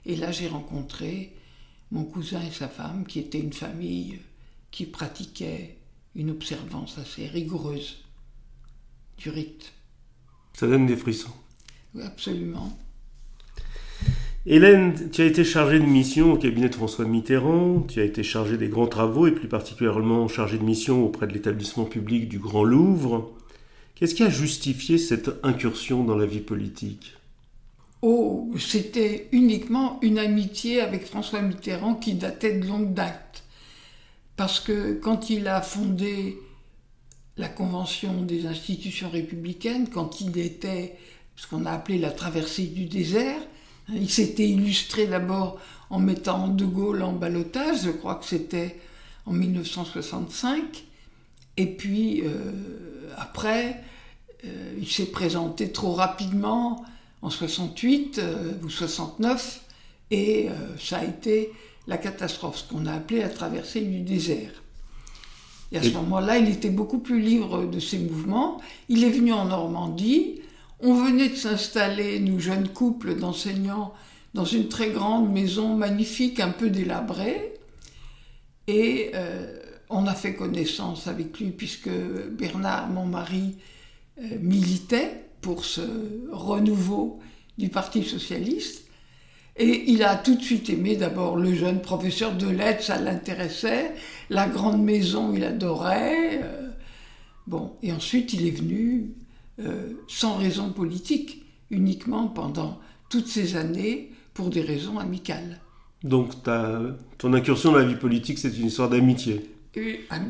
Et 0.06 0.16
là, 0.16 0.32
j'ai 0.32 0.48
rencontré 0.48 1.36
mon 1.90 2.04
cousin 2.04 2.42
et 2.42 2.50
sa 2.50 2.68
femme, 2.68 3.06
qui 3.06 3.18
étaient 3.18 3.40
une 3.40 3.52
famille 3.52 4.20
qui 4.70 4.86
pratiquait 4.86 5.76
une 6.14 6.30
observance 6.30 6.98
assez 6.98 7.26
rigoureuse 7.26 8.04
du 9.18 9.30
rite. 9.30 9.72
Ça 10.54 10.66
donne 10.66 10.86
des 10.86 10.96
frissons. 10.96 11.34
Oui, 11.94 12.02
absolument. 12.02 12.76
Hélène, 14.46 15.10
tu 15.10 15.20
as 15.20 15.26
été 15.26 15.44
chargée 15.44 15.78
de 15.78 15.84
mission 15.84 16.32
au 16.32 16.36
cabinet 16.38 16.70
de 16.70 16.74
François 16.74 17.04
Mitterrand, 17.04 17.80
tu 17.82 18.00
as 18.00 18.04
été 18.04 18.22
chargée 18.22 18.56
des 18.56 18.68
grands 18.68 18.86
travaux 18.86 19.26
et 19.26 19.32
plus 19.32 19.48
particulièrement 19.48 20.28
chargée 20.28 20.56
de 20.56 20.64
mission 20.64 21.04
auprès 21.04 21.26
de 21.26 21.34
l'établissement 21.34 21.84
public 21.84 22.26
du 22.26 22.38
Grand 22.38 22.64
Louvre. 22.64 23.32
Qu'est-ce 23.94 24.14
qui 24.14 24.22
a 24.22 24.30
justifié 24.30 24.96
cette 24.96 25.30
incursion 25.42 26.04
dans 26.04 26.16
la 26.16 26.24
vie 26.24 26.40
politique? 26.40 27.12
Oh, 28.00 28.50
c'était 28.58 29.28
uniquement 29.32 29.98
une 30.00 30.18
amitié 30.18 30.80
avec 30.80 31.04
François 31.04 31.42
Mitterrand 31.42 31.96
qui 31.96 32.14
datait 32.14 32.58
de 32.58 32.66
longue 32.66 32.94
date. 32.94 33.44
Parce 34.36 34.58
que 34.58 34.94
quand 34.94 35.28
il 35.28 35.48
a 35.48 35.60
fondé 35.60 36.38
la 37.36 37.48
Convention 37.48 38.22
des 38.22 38.46
institutions 38.46 39.10
républicaines, 39.10 39.90
quand 39.90 40.22
il 40.22 40.38
était 40.38 40.96
ce 41.36 41.46
qu'on 41.46 41.66
a 41.66 41.72
appelé 41.72 41.98
la 41.98 42.10
traversée 42.10 42.68
du 42.68 42.86
désert, 42.86 43.42
il 43.94 44.10
s'était 44.10 44.48
illustré 44.48 45.06
d'abord 45.06 45.58
en 45.90 45.98
mettant 45.98 46.48
De 46.48 46.64
Gaulle 46.64 47.02
en 47.02 47.12
balotage, 47.12 47.82
je 47.82 47.90
crois 47.90 48.14
que 48.14 48.24
c'était 48.24 48.78
en 49.26 49.32
1965. 49.32 50.84
Et 51.56 51.66
puis 51.66 52.22
euh, 52.22 52.30
après, 53.16 53.82
euh, 54.44 54.74
il 54.78 54.88
s'est 54.88 55.10
présenté 55.10 55.72
trop 55.72 55.92
rapidement 55.92 56.84
en 57.22 57.30
68 57.30 58.18
euh, 58.18 58.52
ou 58.62 58.70
69 58.70 59.62
et 60.12 60.48
ça 60.80 60.98
a 60.98 61.04
été 61.04 61.52
la 61.86 61.96
catastrophe, 61.96 62.58
ce 62.58 62.68
qu'on 62.68 62.86
a 62.86 62.94
appelé 62.94 63.20
la 63.20 63.28
traversée 63.28 63.82
du 63.82 64.00
désert. 64.00 64.50
Et 65.70 65.78
à 65.78 65.82
ce 65.84 65.90
moment-là, 65.90 66.38
il 66.38 66.48
était 66.48 66.70
beaucoup 66.70 66.98
plus 66.98 67.20
libre 67.20 67.64
de 67.66 67.78
ses 67.78 67.98
mouvements. 67.98 68.60
Il 68.88 69.04
est 69.04 69.10
venu 69.10 69.32
en 69.32 69.44
Normandie, 69.44 70.39
on 70.82 70.94
venait 70.94 71.28
de 71.28 71.36
s'installer, 71.36 72.20
nous 72.20 72.40
jeunes 72.40 72.68
couples 72.68 73.16
d'enseignants, 73.16 73.92
dans 74.34 74.44
une 74.44 74.68
très 74.68 74.90
grande 74.90 75.30
maison 75.32 75.74
magnifique, 75.76 76.40
un 76.40 76.50
peu 76.50 76.70
délabrée. 76.70 77.54
Et 78.66 79.10
euh, 79.14 79.58
on 79.88 80.06
a 80.06 80.14
fait 80.14 80.34
connaissance 80.34 81.06
avec 81.06 81.38
lui 81.40 81.50
puisque 81.50 81.90
Bernard, 81.90 82.88
mon 82.88 83.06
mari, 83.06 83.56
euh, 84.18 84.38
militait 84.40 85.24
pour 85.40 85.64
ce 85.64 85.82
renouveau 86.30 87.20
du 87.58 87.68
Parti 87.68 88.04
socialiste. 88.04 88.84
Et 89.56 89.90
il 89.90 90.02
a 90.04 90.16
tout 90.16 90.36
de 90.36 90.42
suite 90.42 90.70
aimé 90.70 90.96
d'abord 90.96 91.36
le 91.36 91.54
jeune 91.54 91.82
professeur 91.82 92.34
de 92.34 92.48
lettres, 92.48 92.84
ça 92.84 92.98
l'intéressait. 92.98 93.92
La 94.30 94.48
grande 94.48 94.82
maison, 94.82 95.34
il 95.34 95.44
adorait. 95.44 96.40
Euh, 96.42 96.70
bon, 97.46 97.72
et 97.82 97.92
ensuite 97.92 98.32
il 98.32 98.46
est 98.46 98.52
venu 98.52 99.10
euh, 99.60 99.92
sans 100.08 100.36
raison 100.36 100.70
politique, 100.70 101.44
uniquement 101.70 102.28
pendant 102.28 102.80
toutes 103.08 103.28
ces 103.28 103.56
années 103.56 104.10
pour 104.34 104.50
des 104.50 104.62
raisons 104.62 104.98
amicales. 104.98 105.60
Donc 106.02 106.42
ta, 106.42 106.80
ton 107.18 107.34
incursion 107.34 107.72
dans 107.72 107.78
la 107.78 107.84
vie 107.84 107.96
politique, 107.96 108.38
c'est 108.38 108.56
une 108.56 108.66
histoire 108.66 108.88
d'amitié 108.88 109.50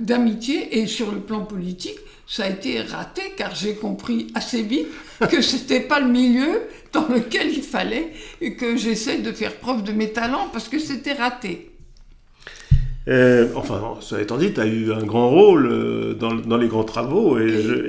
D'amitié, 0.02 0.80
et 0.80 0.86
sur 0.86 1.10
le 1.10 1.20
plan 1.20 1.46
politique, 1.46 1.96
ça 2.26 2.44
a 2.44 2.50
été 2.50 2.82
raté 2.82 3.22
car 3.38 3.54
j'ai 3.54 3.74
compris 3.74 4.26
assez 4.34 4.62
vite 4.62 4.88
que 5.30 5.40
c'était 5.40 5.80
pas 5.80 5.98
le 5.98 6.08
milieu 6.08 6.62
dans 6.92 7.08
lequel 7.08 7.48
il 7.50 7.62
fallait 7.62 8.12
que 8.58 8.76
j'essaie 8.76 9.18
de 9.18 9.32
faire 9.32 9.56
preuve 9.56 9.82
de 9.82 9.92
mes 9.92 10.12
talents 10.12 10.48
parce 10.52 10.68
que 10.68 10.78
c'était 10.78 11.14
raté. 11.14 11.70
Euh, 13.08 13.48
enfin, 13.56 13.96
ça 14.00 14.20
étant 14.20 14.36
dit, 14.36 14.52
tu 14.52 14.60
as 14.60 14.66
eu 14.66 14.92
un 14.92 15.02
grand 15.02 15.30
rôle 15.30 15.66
euh, 15.66 16.14
dans, 16.14 16.56
les 16.56 16.68
grands 16.68 16.84
travaux 16.84 17.38
et, 17.38 17.48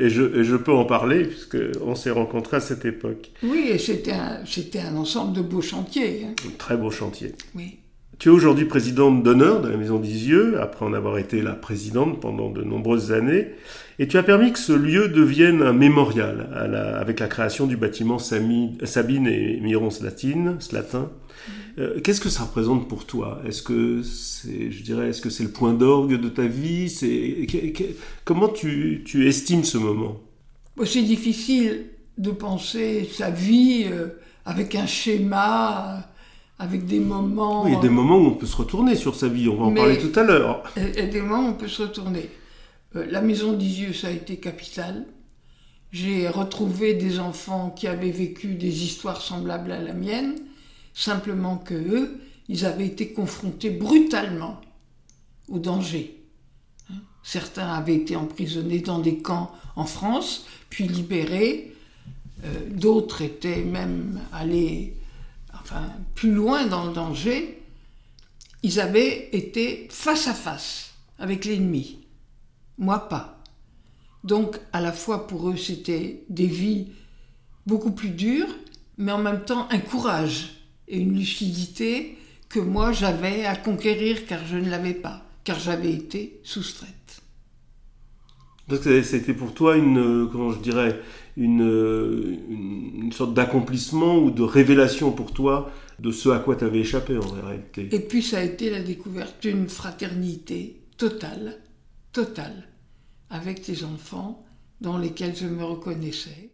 je, 0.10 0.56
peux 0.56 0.72
en 0.72 0.86
parler 0.86 1.26
puisqu'on 1.26 1.96
s'est 1.96 2.12
rencontrés 2.12 2.58
à 2.58 2.62
cette 2.62 2.86
époque. 2.86 3.32
Oui, 3.44 3.70
et 3.72 3.78
c'était 3.78 4.14
un, 4.14 4.96
ensemble 4.96 5.34
de 5.36 5.42
beaux 5.42 5.62
chantiers. 5.62 6.26
Hein. 6.26 6.34
Un 6.48 6.58
très 6.58 6.78
beau 6.78 6.92
chantier. 6.92 7.34
Oui. 7.56 7.78
Tu 8.20 8.30
es 8.30 8.32
aujourd'hui 8.32 8.66
présidente 8.66 9.24
d'honneur 9.24 9.62
de 9.62 9.70
la 9.70 9.78
Maison 9.78 9.98
d'Isieux, 9.98 10.62
après 10.62 10.86
en 10.86 10.94
avoir 10.94 11.18
été 11.18 11.42
la 11.42 11.54
présidente 11.54 12.22
pendant 12.22 12.52
de 12.52 12.62
nombreuses 12.64 13.12
années, 13.12 13.48
et 13.98 14.08
tu 14.08 14.16
as 14.18 14.24
permis 14.24 14.54
que 14.54 14.60
ce 14.60 14.74
lieu 14.74 15.08
devienne 15.08 15.64
un 15.64 15.74
mémorial 15.74 16.48
avec 17.00 17.20
la 17.20 17.28
création 17.28 17.66
du 17.66 17.78
bâtiment 17.78 18.20
Sabine 18.20 19.28
et 19.28 19.60
Miron 19.60 19.90
Slatin, 19.90 20.58
Slatin 20.60 21.10
euh, 21.78 22.00
qu'est-ce 22.02 22.22
que 22.22 22.30
ça 22.30 22.44
représente 22.44 22.88
pour 22.88 23.06
toi? 23.06 23.42
Est-ce 23.48 23.62
que 23.62 24.02
c'est, 24.04 24.72
je 24.72 24.84
dirais, 24.84 25.10
est-ce 25.10 25.22
que 25.22 25.30
c'est 25.30 25.44
le 25.44 25.52
point 25.52 25.74
d'orgue 25.74 26.20
de 26.20 26.30
ta 26.30 26.46
vie? 26.46 26.90
C'est 26.90 27.48
comment 28.26 28.50
tu, 28.50 29.04
estimes 29.28 29.64
ce 29.64 29.78
moment? 29.78 30.18
C'est 30.84 31.04
difficile 31.04 31.86
de 32.18 32.32
penser 32.32 33.10
sa 33.12 33.30
vie 33.30 33.86
euh, 33.92 34.08
avec 34.46 34.76
un 34.76 34.86
schéma, 34.86 36.08
avec 36.60 36.86
des 36.86 37.00
moments. 37.00 37.64
Oui, 37.64 37.72
il 37.72 37.74
y 37.76 37.78
a 37.78 37.82
des 37.82 37.90
moments 37.90 38.18
où 38.18 38.28
on 38.28 38.36
peut 38.36 38.46
se 38.46 38.58
retourner 38.58 38.96
sur 38.96 39.16
sa 39.16 39.28
vie, 39.28 39.48
on 39.48 39.56
va 39.56 39.66
en 39.66 39.74
parler 39.74 39.98
tout 39.98 40.18
à 40.20 40.24
l'heure. 40.24 40.64
Il 40.76 40.96
y 40.96 41.00
a 41.00 41.08
des 41.08 41.22
moments 41.22 41.48
où 41.48 41.50
on 41.50 41.54
peut 41.54 41.68
se 41.68 41.84
retourner. 41.84 42.30
Euh, 42.96 43.06
la 43.10 43.22
maison 43.22 43.54
d'Isieux, 43.54 43.94
ça 43.94 44.08
a 44.08 44.12
été 44.12 44.38
capital. 44.38 45.06
J'ai 45.92 46.28
retrouvé 46.28 46.94
des 46.94 47.20
enfants 47.20 47.70
qui 47.76 47.88
avaient 47.88 48.12
vécu 48.12 48.56
des 48.56 48.84
histoires 48.84 49.22
semblables 49.22 49.72
à 49.72 49.82
la 49.82 49.94
mienne, 49.94 50.36
simplement 50.94 51.58
que 51.58 51.74
eux, 51.74 52.22
ils 52.48 52.66
avaient 52.66 52.88
été 52.88 53.14
confrontés 53.14 53.70
brutalement 53.70 54.60
au 55.48 55.60
danger. 55.60 56.24
Hein? 56.90 56.96
Certains 57.24 57.74
avaient 57.74 57.96
été 57.96 58.16
emprisonnés 58.16 58.80
dans 58.80 59.00
des 59.00 59.18
camps 59.20 59.52
en 59.76 59.86
France, 59.86 60.46
puis 60.70 60.88
libérés. 60.88 61.74
Euh, 62.44 62.70
d'autres 62.70 63.22
étaient 63.22 63.64
même 63.64 64.20
allés 64.34 64.96
plus 66.16 66.34
loin 66.34 66.66
dans 66.66 66.86
le 66.86 66.94
danger. 66.94 67.62
Ils 68.64 68.80
avaient 68.80 69.30
été 69.32 69.88
face 69.90 70.28
à 70.28 70.34
face 70.34 70.94
avec 71.20 71.46
l'ennemi. 71.46 72.00
Moi 72.78 73.10
pas. 73.10 73.40
Donc 74.24 74.60
à 74.72 74.82
la 74.82 74.92
fois 74.92 75.28
pour 75.28 75.50
eux 75.50 75.58
c'était 75.58 76.24
des 76.30 76.48
vies 76.48 76.88
beaucoup 77.66 77.92
plus 77.92 78.10
dures, 78.10 78.54
mais 78.98 79.12
en 79.12 79.18
même 79.18 79.44
temps 79.46 79.68
un 79.72 79.80
courage 79.80 80.61
et 80.92 81.00
une 81.00 81.18
lucidité 81.18 82.18
que 82.50 82.60
moi 82.60 82.92
j'avais 82.92 83.46
à 83.46 83.56
conquérir 83.56 84.26
car 84.28 84.46
je 84.46 84.58
ne 84.58 84.70
l'avais 84.70 84.94
pas, 84.94 85.26
car 85.44 85.58
j'avais 85.60 85.92
été 85.92 86.40
soustraite. 86.44 87.22
Donc 88.68 88.82
c'était 88.84 89.34
pour 89.34 89.54
toi 89.54 89.78
une, 89.78 90.30
comment 90.32 90.52
je 90.52 90.60
dirais, 90.60 91.02
une, 91.36 92.38
une 92.50 93.12
sorte 93.12 93.34
d'accomplissement 93.34 94.18
ou 94.20 94.32
de 94.32 94.44
révélation 94.44 95.12
pour 95.12 95.34
toi 95.34 95.72
de 96.00 96.12
ce 96.12 96.30
à 96.30 96.40
quoi 96.40 96.56
tu 96.56 96.66
avais 96.66 96.80
échappé 96.80 97.18
en 97.18 97.28
réalité? 97.28 97.90
Et 97.92 98.00
puis 98.00 98.22
ça 98.22 98.40
a 98.40 98.44
été 98.44 98.70
la 98.70 98.82
découverte 98.82 99.42
d'une 99.42 99.68
fraternité 99.68 100.82
totale, 100.98 101.60
totale, 102.12 102.68
avec 103.30 103.62
tes 103.62 103.84
enfants 103.84 104.46
dans 104.82 104.98
lesquels 104.98 105.36
je 105.36 105.48
me 105.48 105.64
reconnaissais. 105.64 106.52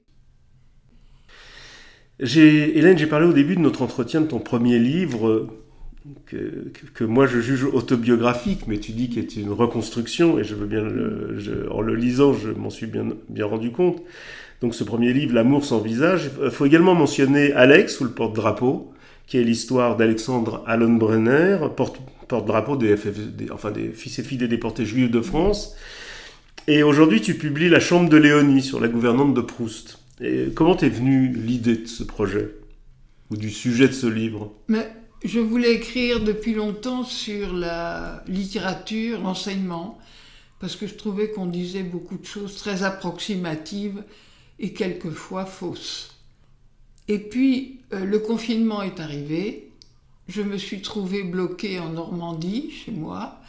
Hélène, 2.19 2.97
j'ai 2.97 3.05
parlé 3.05 3.27
au 3.27 3.33
début 3.33 3.55
de 3.55 3.61
notre 3.61 3.83
entretien 3.83 4.21
de 4.21 4.27
ton 4.27 4.39
premier 4.39 4.79
livre, 4.79 5.49
que, 6.25 7.03
moi 7.03 7.27
je 7.27 7.39
juge 7.39 7.65
autobiographique, 7.65 8.61
mais 8.67 8.79
tu 8.79 8.91
dis 8.91 9.09
qu'il 9.09 9.19
est 9.19 9.35
une 9.35 9.51
reconstruction, 9.51 10.39
et 10.39 10.43
je 10.43 10.55
veux 10.55 10.65
bien, 10.65 10.83
en 11.69 11.81
le 11.81 11.95
lisant, 11.95 12.33
je 12.33 12.49
m'en 12.49 12.69
suis 12.69 12.87
bien, 12.87 13.09
rendu 13.45 13.71
compte. 13.71 14.01
Donc 14.61 14.73
ce 14.73 14.83
premier 14.83 15.13
livre, 15.13 15.35
L'amour 15.35 15.63
sans 15.63 15.79
visage, 15.79 16.31
il 16.43 16.49
faut 16.49 16.65
également 16.65 16.95
mentionner 16.95 17.53
Alex, 17.53 17.99
ou 18.01 18.05
le 18.05 18.11
porte-drapeau, 18.11 18.91
qui 19.27 19.37
est 19.37 19.43
l'histoire 19.43 19.95
d'Alexandre 19.95 20.63
Brenner, 20.97 21.59
porte-drapeau 21.75 22.77
des, 22.77 22.95
des 22.95 23.91
fils 23.93 24.19
et 24.19 24.23
filles 24.23 24.37
des 24.39 24.47
déportés 24.47 24.85
juifs 24.85 25.11
de 25.11 25.21
France. 25.21 25.75
Et 26.67 26.81
aujourd'hui, 26.81 27.21
tu 27.21 27.35
publies 27.35 27.69
La 27.69 27.79
Chambre 27.79 28.09
de 28.09 28.17
Léonie 28.17 28.63
sur 28.63 28.79
la 28.79 28.87
gouvernante 28.87 29.35
de 29.35 29.41
Proust. 29.41 29.96
Comment 30.55 30.75
t'es 30.75 30.89
venue 30.89 31.27
l'idée 31.29 31.77
de 31.77 31.85
ce 31.85 32.03
projet 32.03 32.55
Ou 33.29 33.37
du 33.37 33.51
sujet 33.51 33.87
de 33.87 33.93
ce 33.93 34.07
livre? 34.07 34.51
Mais 34.67 34.91
je 35.23 35.39
voulais 35.39 35.73
écrire 35.73 36.23
depuis 36.23 36.53
longtemps 36.53 37.03
sur 37.03 37.53
la 37.53 38.23
littérature, 38.27 39.21
l'enseignement, 39.21 39.99
parce 40.59 40.75
que 40.75 40.87
je 40.87 40.95
trouvais 40.95 41.29
qu'on 41.29 41.45
disait 41.45 41.83
beaucoup 41.83 42.17
de 42.17 42.25
choses 42.25 42.55
très 42.55 42.83
approximatives 42.83 44.03
et 44.59 44.73
quelquefois 44.73 45.45
fausses. 45.45 46.15
Et 47.07 47.19
puis, 47.19 47.81
euh, 47.93 48.03
le 48.03 48.19
confinement 48.19 48.81
est 48.81 48.99
arrivé, 48.99 49.71
je 50.27 50.41
me 50.41 50.57
suis 50.57 50.81
trouvée 50.81 51.23
bloquée 51.23 51.79
en 51.79 51.89
Normandie, 51.89 52.71
chez 52.71 52.91
moi, 52.91 53.39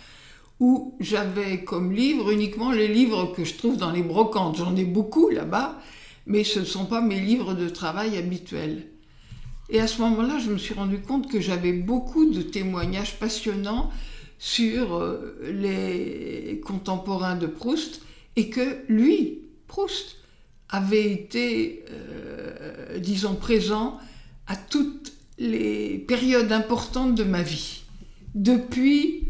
où 0.61 0.94
j'avais 1.00 1.64
comme 1.64 1.92
livre 1.92 2.31
uniquement 2.31 2.72
les 2.72 2.88
livres 2.88 3.33
que 3.35 3.44
je 3.44 3.54
trouve 3.54 3.76
dans 3.76 3.90
les 3.90 4.02
brocantes. 4.02 4.59
J'en 4.59 4.76
ai 4.76 4.85
beaucoup 4.85 5.28
là-bas, 5.28 5.81
mais 6.28 6.44
ce 6.44 6.60
ne 6.60 6.64
sont 6.64 6.84
pas 6.84 7.00
mes 7.00 7.20
livres 7.20 7.54
de 7.54 7.68
travail 7.68 8.16
habituels. 8.16 8.86
Et 9.70 9.80
à 9.80 9.86
ce 9.86 10.00
moment-là, 10.02 10.38
je 10.38 10.50
me 10.50 10.58
suis 10.58 10.74
rendu 10.74 11.00
compte 11.00 11.30
que 11.30 11.40
j'avais 11.40 11.72
beaucoup 11.72 12.30
de 12.30 12.42
témoignages 12.42 13.18
passionnants 13.18 13.90
sur 14.38 14.94
euh, 14.94 15.36
les 15.50 16.60
contemporains 16.64 17.36
de 17.36 17.46
Proust 17.46 18.02
et 18.36 18.50
que 18.50 18.82
lui, 18.88 19.40
Proust, 19.66 20.16
avait 20.68 21.10
été, 21.10 21.84
euh, 21.90 22.98
disons, 22.98 23.34
présent 23.34 23.98
à 24.46 24.56
toutes 24.56 25.12
les 25.38 25.98
périodes 25.98 26.52
importantes 26.52 27.14
de 27.14 27.24
ma 27.24 27.42
vie. 27.42 27.84
Depuis, 28.34 29.24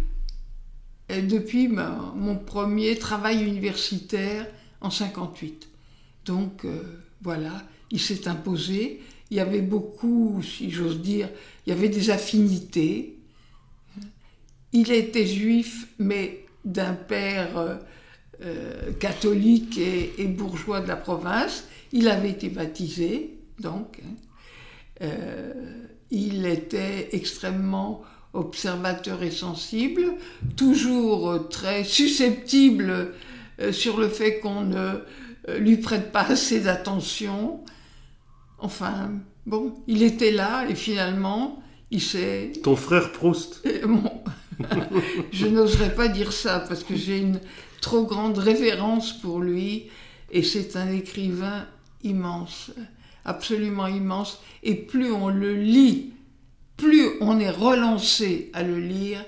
euh, 1.12 1.22
depuis 1.22 1.68
mon 1.68 2.36
premier 2.36 2.96
travail 2.96 3.44
universitaire 3.44 4.46
en 4.80 4.90
58. 4.90 5.67
Donc 6.28 6.64
voilà, 7.20 7.64
il 7.90 7.98
s'est 7.98 8.28
imposé 8.28 9.00
il 9.30 9.36
y 9.36 9.40
avait 9.40 9.60
beaucoup, 9.60 10.42
si 10.42 10.70
j'ose 10.70 11.00
dire, 11.00 11.28
il 11.66 11.70
y 11.70 11.72
avait 11.72 11.88
des 11.88 12.10
affinités. 12.10 13.16
Il 14.72 14.90
était 14.90 15.26
juif, 15.26 15.88
mais 15.98 16.46
d'un 16.64 16.94
père 16.94 17.58
euh, 17.58 17.76
euh, 18.42 18.92
catholique 18.98 19.78
et, 19.78 20.26
bourgeois 20.26 20.80
de 20.80 20.88
la 20.88 20.96
province. 20.96 21.64
Il 21.92 22.08
avait 22.08 22.30
été 22.30 22.48
baptisé, 22.48 23.38
donc. 23.58 24.00
Hein. 24.02 24.14
Euh, 25.02 25.52
il 26.10 26.46
était 26.46 27.10
extrêmement 27.12 28.02
observateur 28.32 29.22
et 29.22 29.30
sensible, 29.30 30.14
toujours 30.56 31.48
très 31.50 31.84
susceptible 31.84 33.12
sur 33.72 33.98
le 33.98 34.08
fait 34.08 34.40
qu'on 34.40 34.62
ne 34.62 35.00
lui 35.58 35.78
prête 35.78 36.12
pas 36.12 36.26
assez 36.26 36.60
d'attention. 36.60 37.60
Enfin, 38.58 39.10
bon, 39.46 39.74
il 39.86 40.02
était 40.02 40.32
là 40.32 40.66
et 40.68 40.74
finalement, 40.74 41.62
il 41.90 42.02
s'est... 42.02 42.52
Ton 42.62 42.76
frère 42.76 43.12
Proust 43.12 43.66
Je 45.32 45.46
n'oserais 45.46 45.94
pas 45.94 46.08
dire 46.08 46.32
ça 46.32 46.60
parce 46.60 46.82
que 46.82 46.96
j'ai 46.96 47.18
une 47.18 47.40
trop 47.80 48.04
grande 48.04 48.38
révérence 48.38 49.12
pour 49.12 49.40
lui 49.40 49.88
et 50.30 50.42
c'est 50.42 50.76
un 50.76 50.90
écrivain 50.92 51.66
immense, 52.02 52.72
absolument 53.24 53.86
immense. 53.86 54.42
Et 54.62 54.74
plus 54.74 55.12
on 55.12 55.28
le 55.28 55.54
lit, 55.54 56.12
plus 56.76 57.08
on 57.20 57.38
est 57.38 57.50
relancé 57.50 58.50
à 58.52 58.62
le 58.62 58.78
lire 58.78 59.24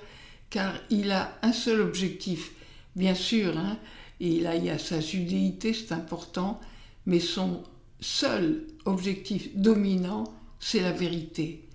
car 0.50 0.72
il 0.90 1.12
a 1.12 1.38
un 1.42 1.52
seul 1.52 1.80
objectif. 1.80 2.52
Bien 2.96 3.14
sûr, 3.14 3.56
hein, 3.56 3.78
il, 4.20 4.46
a, 4.46 4.54
il 4.54 4.68
a 4.70 4.78
sa 4.78 5.00
judéité, 5.00 5.72
c'est 5.72 5.92
important, 5.92 6.60
mais 7.06 7.20
son 7.20 7.62
seul 8.00 8.66
objectif 8.84 9.54
dominant, 9.56 10.24
c'est 10.58 10.80
la 10.80 10.92
vérité. 10.92 11.66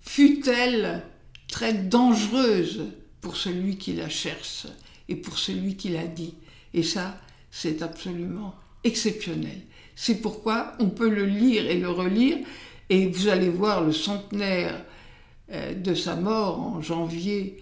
Fut-elle 0.00 1.02
très 1.48 1.72
dangereuse 1.74 2.84
pour 3.20 3.36
celui 3.36 3.76
qui 3.76 3.94
la 3.94 4.08
cherche 4.08 4.66
et 5.08 5.16
pour 5.16 5.38
celui 5.38 5.76
qui 5.76 5.88
la 5.88 6.06
dit. 6.06 6.34
Et 6.74 6.82
ça, 6.82 7.18
c'est 7.50 7.82
absolument 7.82 8.54
exceptionnel. 8.84 9.62
C'est 9.94 10.20
pourquoi 10.20 10.74
on 10.78 10.90
peut 10.90 11.08
le 11.08 11.24
lire 11.24 11.66
et 11.68 11.78
le 11.78 11.90
relire, 11.90 12.38
et 12.90 13.06
vous 13.06 13.28
allez 13.28 13.48
voir 13.48 13.82
le 13.82 13.92
centenaire 13.92 14.84
euh, 15.52 15.74
de 15.74 15.94
sa 15.94 16.16
mort 16.16 16.60
en 16.60 16.82
janvier 16.82 17.56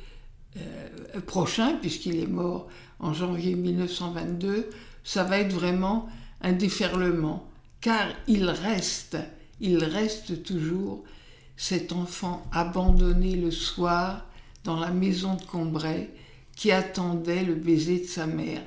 euh, 0.56 1.20
prochain, 1.20 1.74
puisqu'il 1.80 2.20
est 2.20 2.26
mort 2.26 2.68
en 2.98 3.12
janvier 3.12 3.54
1922, 3.54 4.70
ça 5.02 5.24
va 5.24 5.38
être 5.38 5.52
vraiment 5.52 6.08
un 6.40 6.52
déferlement 6.52 7.48
car 7.80 8.08
il 8.28 8.48
reste, 8.48 9.18
il 9.60 9.84
reste 9.84 10.42
toujours 10.42 11.04
cet 11.56 11.92
enfant 11.92 12.46
abandonné 12.50 13.36
le 13.36 13.50
soir 13.50 14.26
dans 14.64 14.80
la 14.80 14.90
maison 14.90 15.34
de 15.34 15.42
Combray 15.42 16.10
qui 16.56 16.72
attendait 16.72 17.44
le 17.44 17.54
baiser 17.54 18.00
de 18.00 18.06
sa 18.06 18.26
mère. 18.26 18.62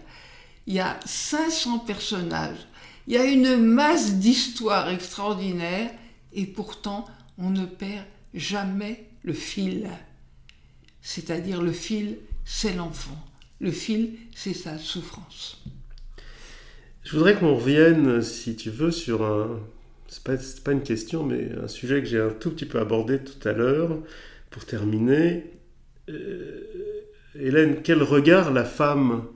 Il 0.67 0.75
y 0.75 0.79
a 0.79 0.99
500 1.05 1.79
personnages, 1.79 2.67
il 3.07 3.13
y 3.13 3.17
a 3.17 3.25
une 3.25 3.57
masse 3.57 4.13
d'histoires 4.15 4.89
extraordinaires 4.89 5.91
et 6.33 6.45
pourtant 6.45 7.05
on 7.39 7.49
ne 7.49 7.65
perd 7.65 8.05
jamais 8.33 9.09
le 9.23 9.33
fil. 9.33 9.89
C'est-à-dire 11.09 11.61
le 11.61 11.71
fil, 11.71 12.17
c'est 12.43 12.73
l'enfant. 12.73 13.17
Le 13.61 13.71
fil, 13.71 14.15
c'est 14.35 14.53
sa 14.53 14.77
souffrance. 14.77 15.63
Je 17.05 17.13
voudrais 17.13 17.35
qu'on 17.35 17.55
revienne, 17.55 18.21
si 18.21 18.57
tu 18.57 18.69
veux, 18.69 18.91
sur 18.91 19.23
un. 19.23 19.61
Pas, 20.25 20.35
pas 20.65 20.73
une 20.73 20.83
question, 20.83 21.23
mais 21.23 21.49
un 21.63 21.69
sujet 21.69 22.01
que 22.01 22.09
j'ai 22.09 22.19
un 22.19 22.31
tout 22.31 22.51
petit 22.51 22.65
peu 22.65 22.77
abordé 22.81 23.19
tout 23.19 23.47
à 23.47 23.53
l'heure, 23.53 23.97
pour 24.49 24.65
terminer. 24.65 25.45
Euh, 26.09 27.05
Hélène, 27.39 27.83
quel 27.83 28.03
regard 28.03 28.51
la 28.51 28.65
femme 28.65 29.27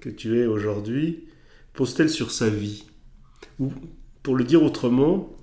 que 0.00 0.08
tu 0.08 0.40
es 0.40 0.46
aujourd'hui 0.46 1.28
pose-t-elle 1.74 2.10
sur 2.10 2.32
sa 2.32 2.48
vie? 2.48 2.86
Ou 3.60 3.72
Pour 4.24 4.34
le 4.34 4.42
dire 4.42 4.64
autrement, 4.64 5.36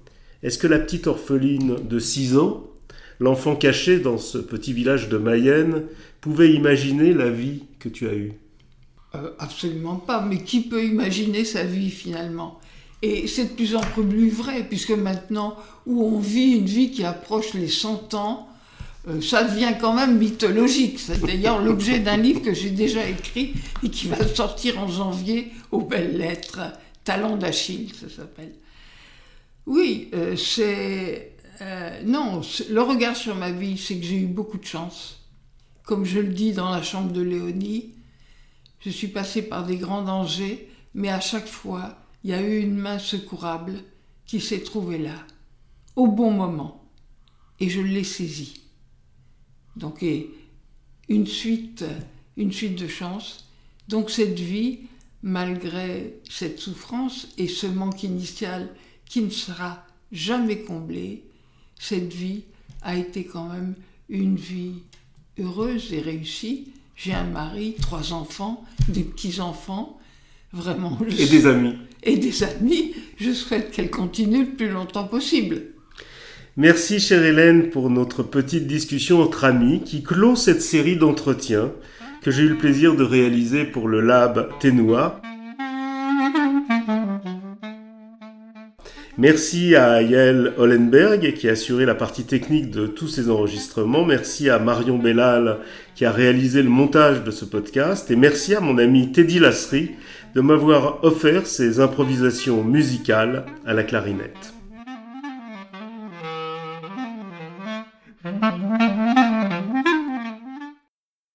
est-ce 0.43 0.58
que 0.58 0.67
la 0.67 0.80
petite 0.80 1.08
orpheline 1.08 1.76
de 1.88 1.97
6 1.97 2.36
ans, 2.36 2.76
l'enfant 3.19 3.56
caché 3.56 3.99
dans 3.99 4.17
ce 4.17 4.38
petit 4.38 4.73
village 4.73 5.10
de 5.10 5.17
Mayenne, 5.17 5.84
pouvait 6.21 6.51
imaginer 6.51 7.13
la 7.13 7.30
vie 7.30 7.63
que 7.80 7.89
tu 7.89 8.08
as 8.08 8.13
eue 8.13 8.34
euh, 9.15 9.32
Absolument 9.39 9.95
pas, 9.95 10.21
mais 10.21 10.43
qui 10.43 10.62
peut 10.62 10.84
imaginer 10.84 11.45
sa 11.45 11.63
vie 11.63 11.89
finalement? 11.89 12.60
Et 13.01 13.27
c'est 13.27 13.45
de 13.45 13.49
plus 13.49 13.75
en 13.75 13.82
plus 13.82 14.30
vrai, 14.30 14.65
puisque 14.67 14.91
maintenant, 14.91 15.56
où 15.86 16.03
on 16.03 16.19
vit 16.19 16.58
une 16.58 16.65
vie 16.65 16.89
qui 16.89 17.03
approche 17.03 17.53
les 17.53 17.67
100 17.67 18.15
ans, 18.15 18.49
euh, 19.08 19.21
ça 19.21 19.43
devient 19.43 19.73
quand 19.80 19.93
même 19.93 20.17
mythologique. 20.17 20.99
C'est 20.99 21.21
d'ailleurs 21.21 21.62
l'objet 21.62 21.99
d'un 21.99 22.17
livre 22.17 22.41
que 22.41 22.53
j'ai 22.53 22.71
déjà 22.71 23.08
écrit 23.08 23.53
et 23.84 23.89
qui 23.89 24.08
va 24.08 24.25
sortir 24.27 24.80
en 24.80 24.88
janvier 24.88 25.51
aux 25.71 25.82
belles 25.82 26.17
lettres. 26.17 26.60
Talent 27.03 27.38
d'Achille, 27.38 27.91
ça 27.93 28.10
s'appelle. 28.13 28.53
Oui, 29.65 30.10
euh, 30.13 30.36
c'est... 30.36 31.34
Euh, 31.62 32.02
non, 32.04 32.41
le 32.70 32.82
regard 32.82 33.15
sur 33.15 33.36
ma 33.36 33.52
vie, 33.52 33.78
c'est 33.78 33.98
que 33.98 34.06
j'ai 34.06 34.17
eu 34.17 34.28
beaucoup 34.28 34.58
de 34.58 34.65
chance. 34.65 35.26
Comme 35.84 36.06
je 36.06 36.20
le 36.20 36.34
dis 36.34 36.54
dans 36.54 36.70
la 36.70 36.84
chambre 36.84 37.12
de 37.12 37.22
Léonie, 37.22 37.93
je 38.82 38.89
suis 38.89 39.08
passée 39.08 39.41
par 39.41 39.65
des 39.65 39.78
grands 39.78 40.04
dangers, 40.04 40.70
mais 40.93 41.10
à 41.10 41.20
chaque 41.20 41.48
fois, 41.48 41.98
il 42.24 42.30
y 42.30 42.34
a 42.34 42.41
eu 42.41 42.60
une 42.60 42.76
main 42.76 43.00
secourable 43.00 43.84
qui 44.26 44.41
s'est 44.41 44.62
trouvée 44.62 44.98
là, 44.98 45.15
au 45.96 46.08
bon 46.08 46.32
moment, 46.32 46.84
et 47.60 47.70
je 47.70 47.82
l'ai 47.82 48.04
saisie. 48.04 48.62
Donc, 49.76 50.04
une 51.10 51.28
suite, 51.28 51.86
une 52.36 52.52
suite 52.52 52.78
de 52.78 52.88
chance. 52.88 53.48
Donc, 53.88 54.10
cette 54.10 54.39
vie, 54.39 54.82
malgré 55.24 56.20
cette 56.30 56.60
souffrance 56.60 57.30
et 57.38 57.48
ce 57.48 57.67
manque 57.67 58.04
initial 58.04 58.70
qui 59.06 59.22
ne 59.22 59.30
sera 59.30 59.86
jamais 60.12 60.62
comblé, 60.63 61.26
cette 61.79 62.13
vie 62.13 62.43
a 62.81 62.95
été 62.95 63.25
quand 63.25 63.49
même 63.49 63.75
une 64.09 64.35
vie 64.35 64.83
heureuse 65.39 65.93
et 65.93 66.01
réussie. 66.01 66.71
J'ai 66.95 67.13
un 67.13 67.25
mari, 67.25 67.75
trois 67.79 68.13
enfants, 68.13 68.65
des 68.87 69.03
petits-enfants, 69.03 69.99
vraiment. 70.53 70.97
Et 71.17 71.27
des 71.27 71.45
amis. 71.45 71.75
Et 72.03 72.17
des 72.17 72.43
amis. 72.43 72.93
Je 73.17 73.31
souhaite 73.31 73.71
qu'elle 73.71 73.89
continue 73.89 74.45
le 74.45 74.51
plus 74.51 74.69
longtemps 74.69 75.07
possible. 75.07 75.63
Merci 76.55 76.99
chère 76.99 77.23
Hélène 77.23 77.69
pour 77.69 77.91
notre 77.91 78.23
petite 78.23 78.65
discussion 78.65 79.21
entre 79.21 79.45
amis 79.45 79.83
qui 79.83 80.01
clôt 80.01 80.35
cette 80.35 80.63
série 80.63 80.97
d'entretiens 80.97 81.71
que 82.23 82.31
j'ai 82.31 82.43
eu 82.43 82.49
le 82.49 82.57
plaisir 82.57 82.95
de 82.95 83.03
réaliser 83.03 83.63
pour 83.63 83.87
le 83.87 84.01
Lab 84.01 84.49
Ténois. 84.59 85.21
Merci 89.19 89.75
à 89.75 90.03
Yael 90.03 90.53
Hollenberg 90.58 91.34
qui 91.34 91.49
a 91.49 91.53
assuré 91.53 91.88
la 91.88 91.95
partie 91.95 92.25
technique 92.25 92.69
de 92.69 92.86
tous 92.86 93.08
ces 93.08 93.32
enregistrements. 93.32 94.06
Merci 94.06 94.47
à 94.47 94.60
Marion 94.60 94.99
Bellal 94.99 95.58
qui 95.95 96.06
a 96.06 96.12
réalisé 96.12 96.62
le 96.62 96.69
montage 96.69 97.23
de 97.23 97.32
ce 97.32 97.43
podcast. 97.43 98.12
Et 98.12 98.15
merci 98.15 98.53
à 98.53 98.60
mon 98.60 98.77
ami 98.77 99.12
Teddy 99.12 99.39
Lasserie 99.39 99.93
de 100.36 100.41
m'avoir 100.41 101.03
offert 101.03 101.47
ses 101.47 101.80
improvisations 101.80 102.63
musicales 102.63 103.47
à 103.65 103.73
la 103.73 103.84
clarinette. 103.84 104.57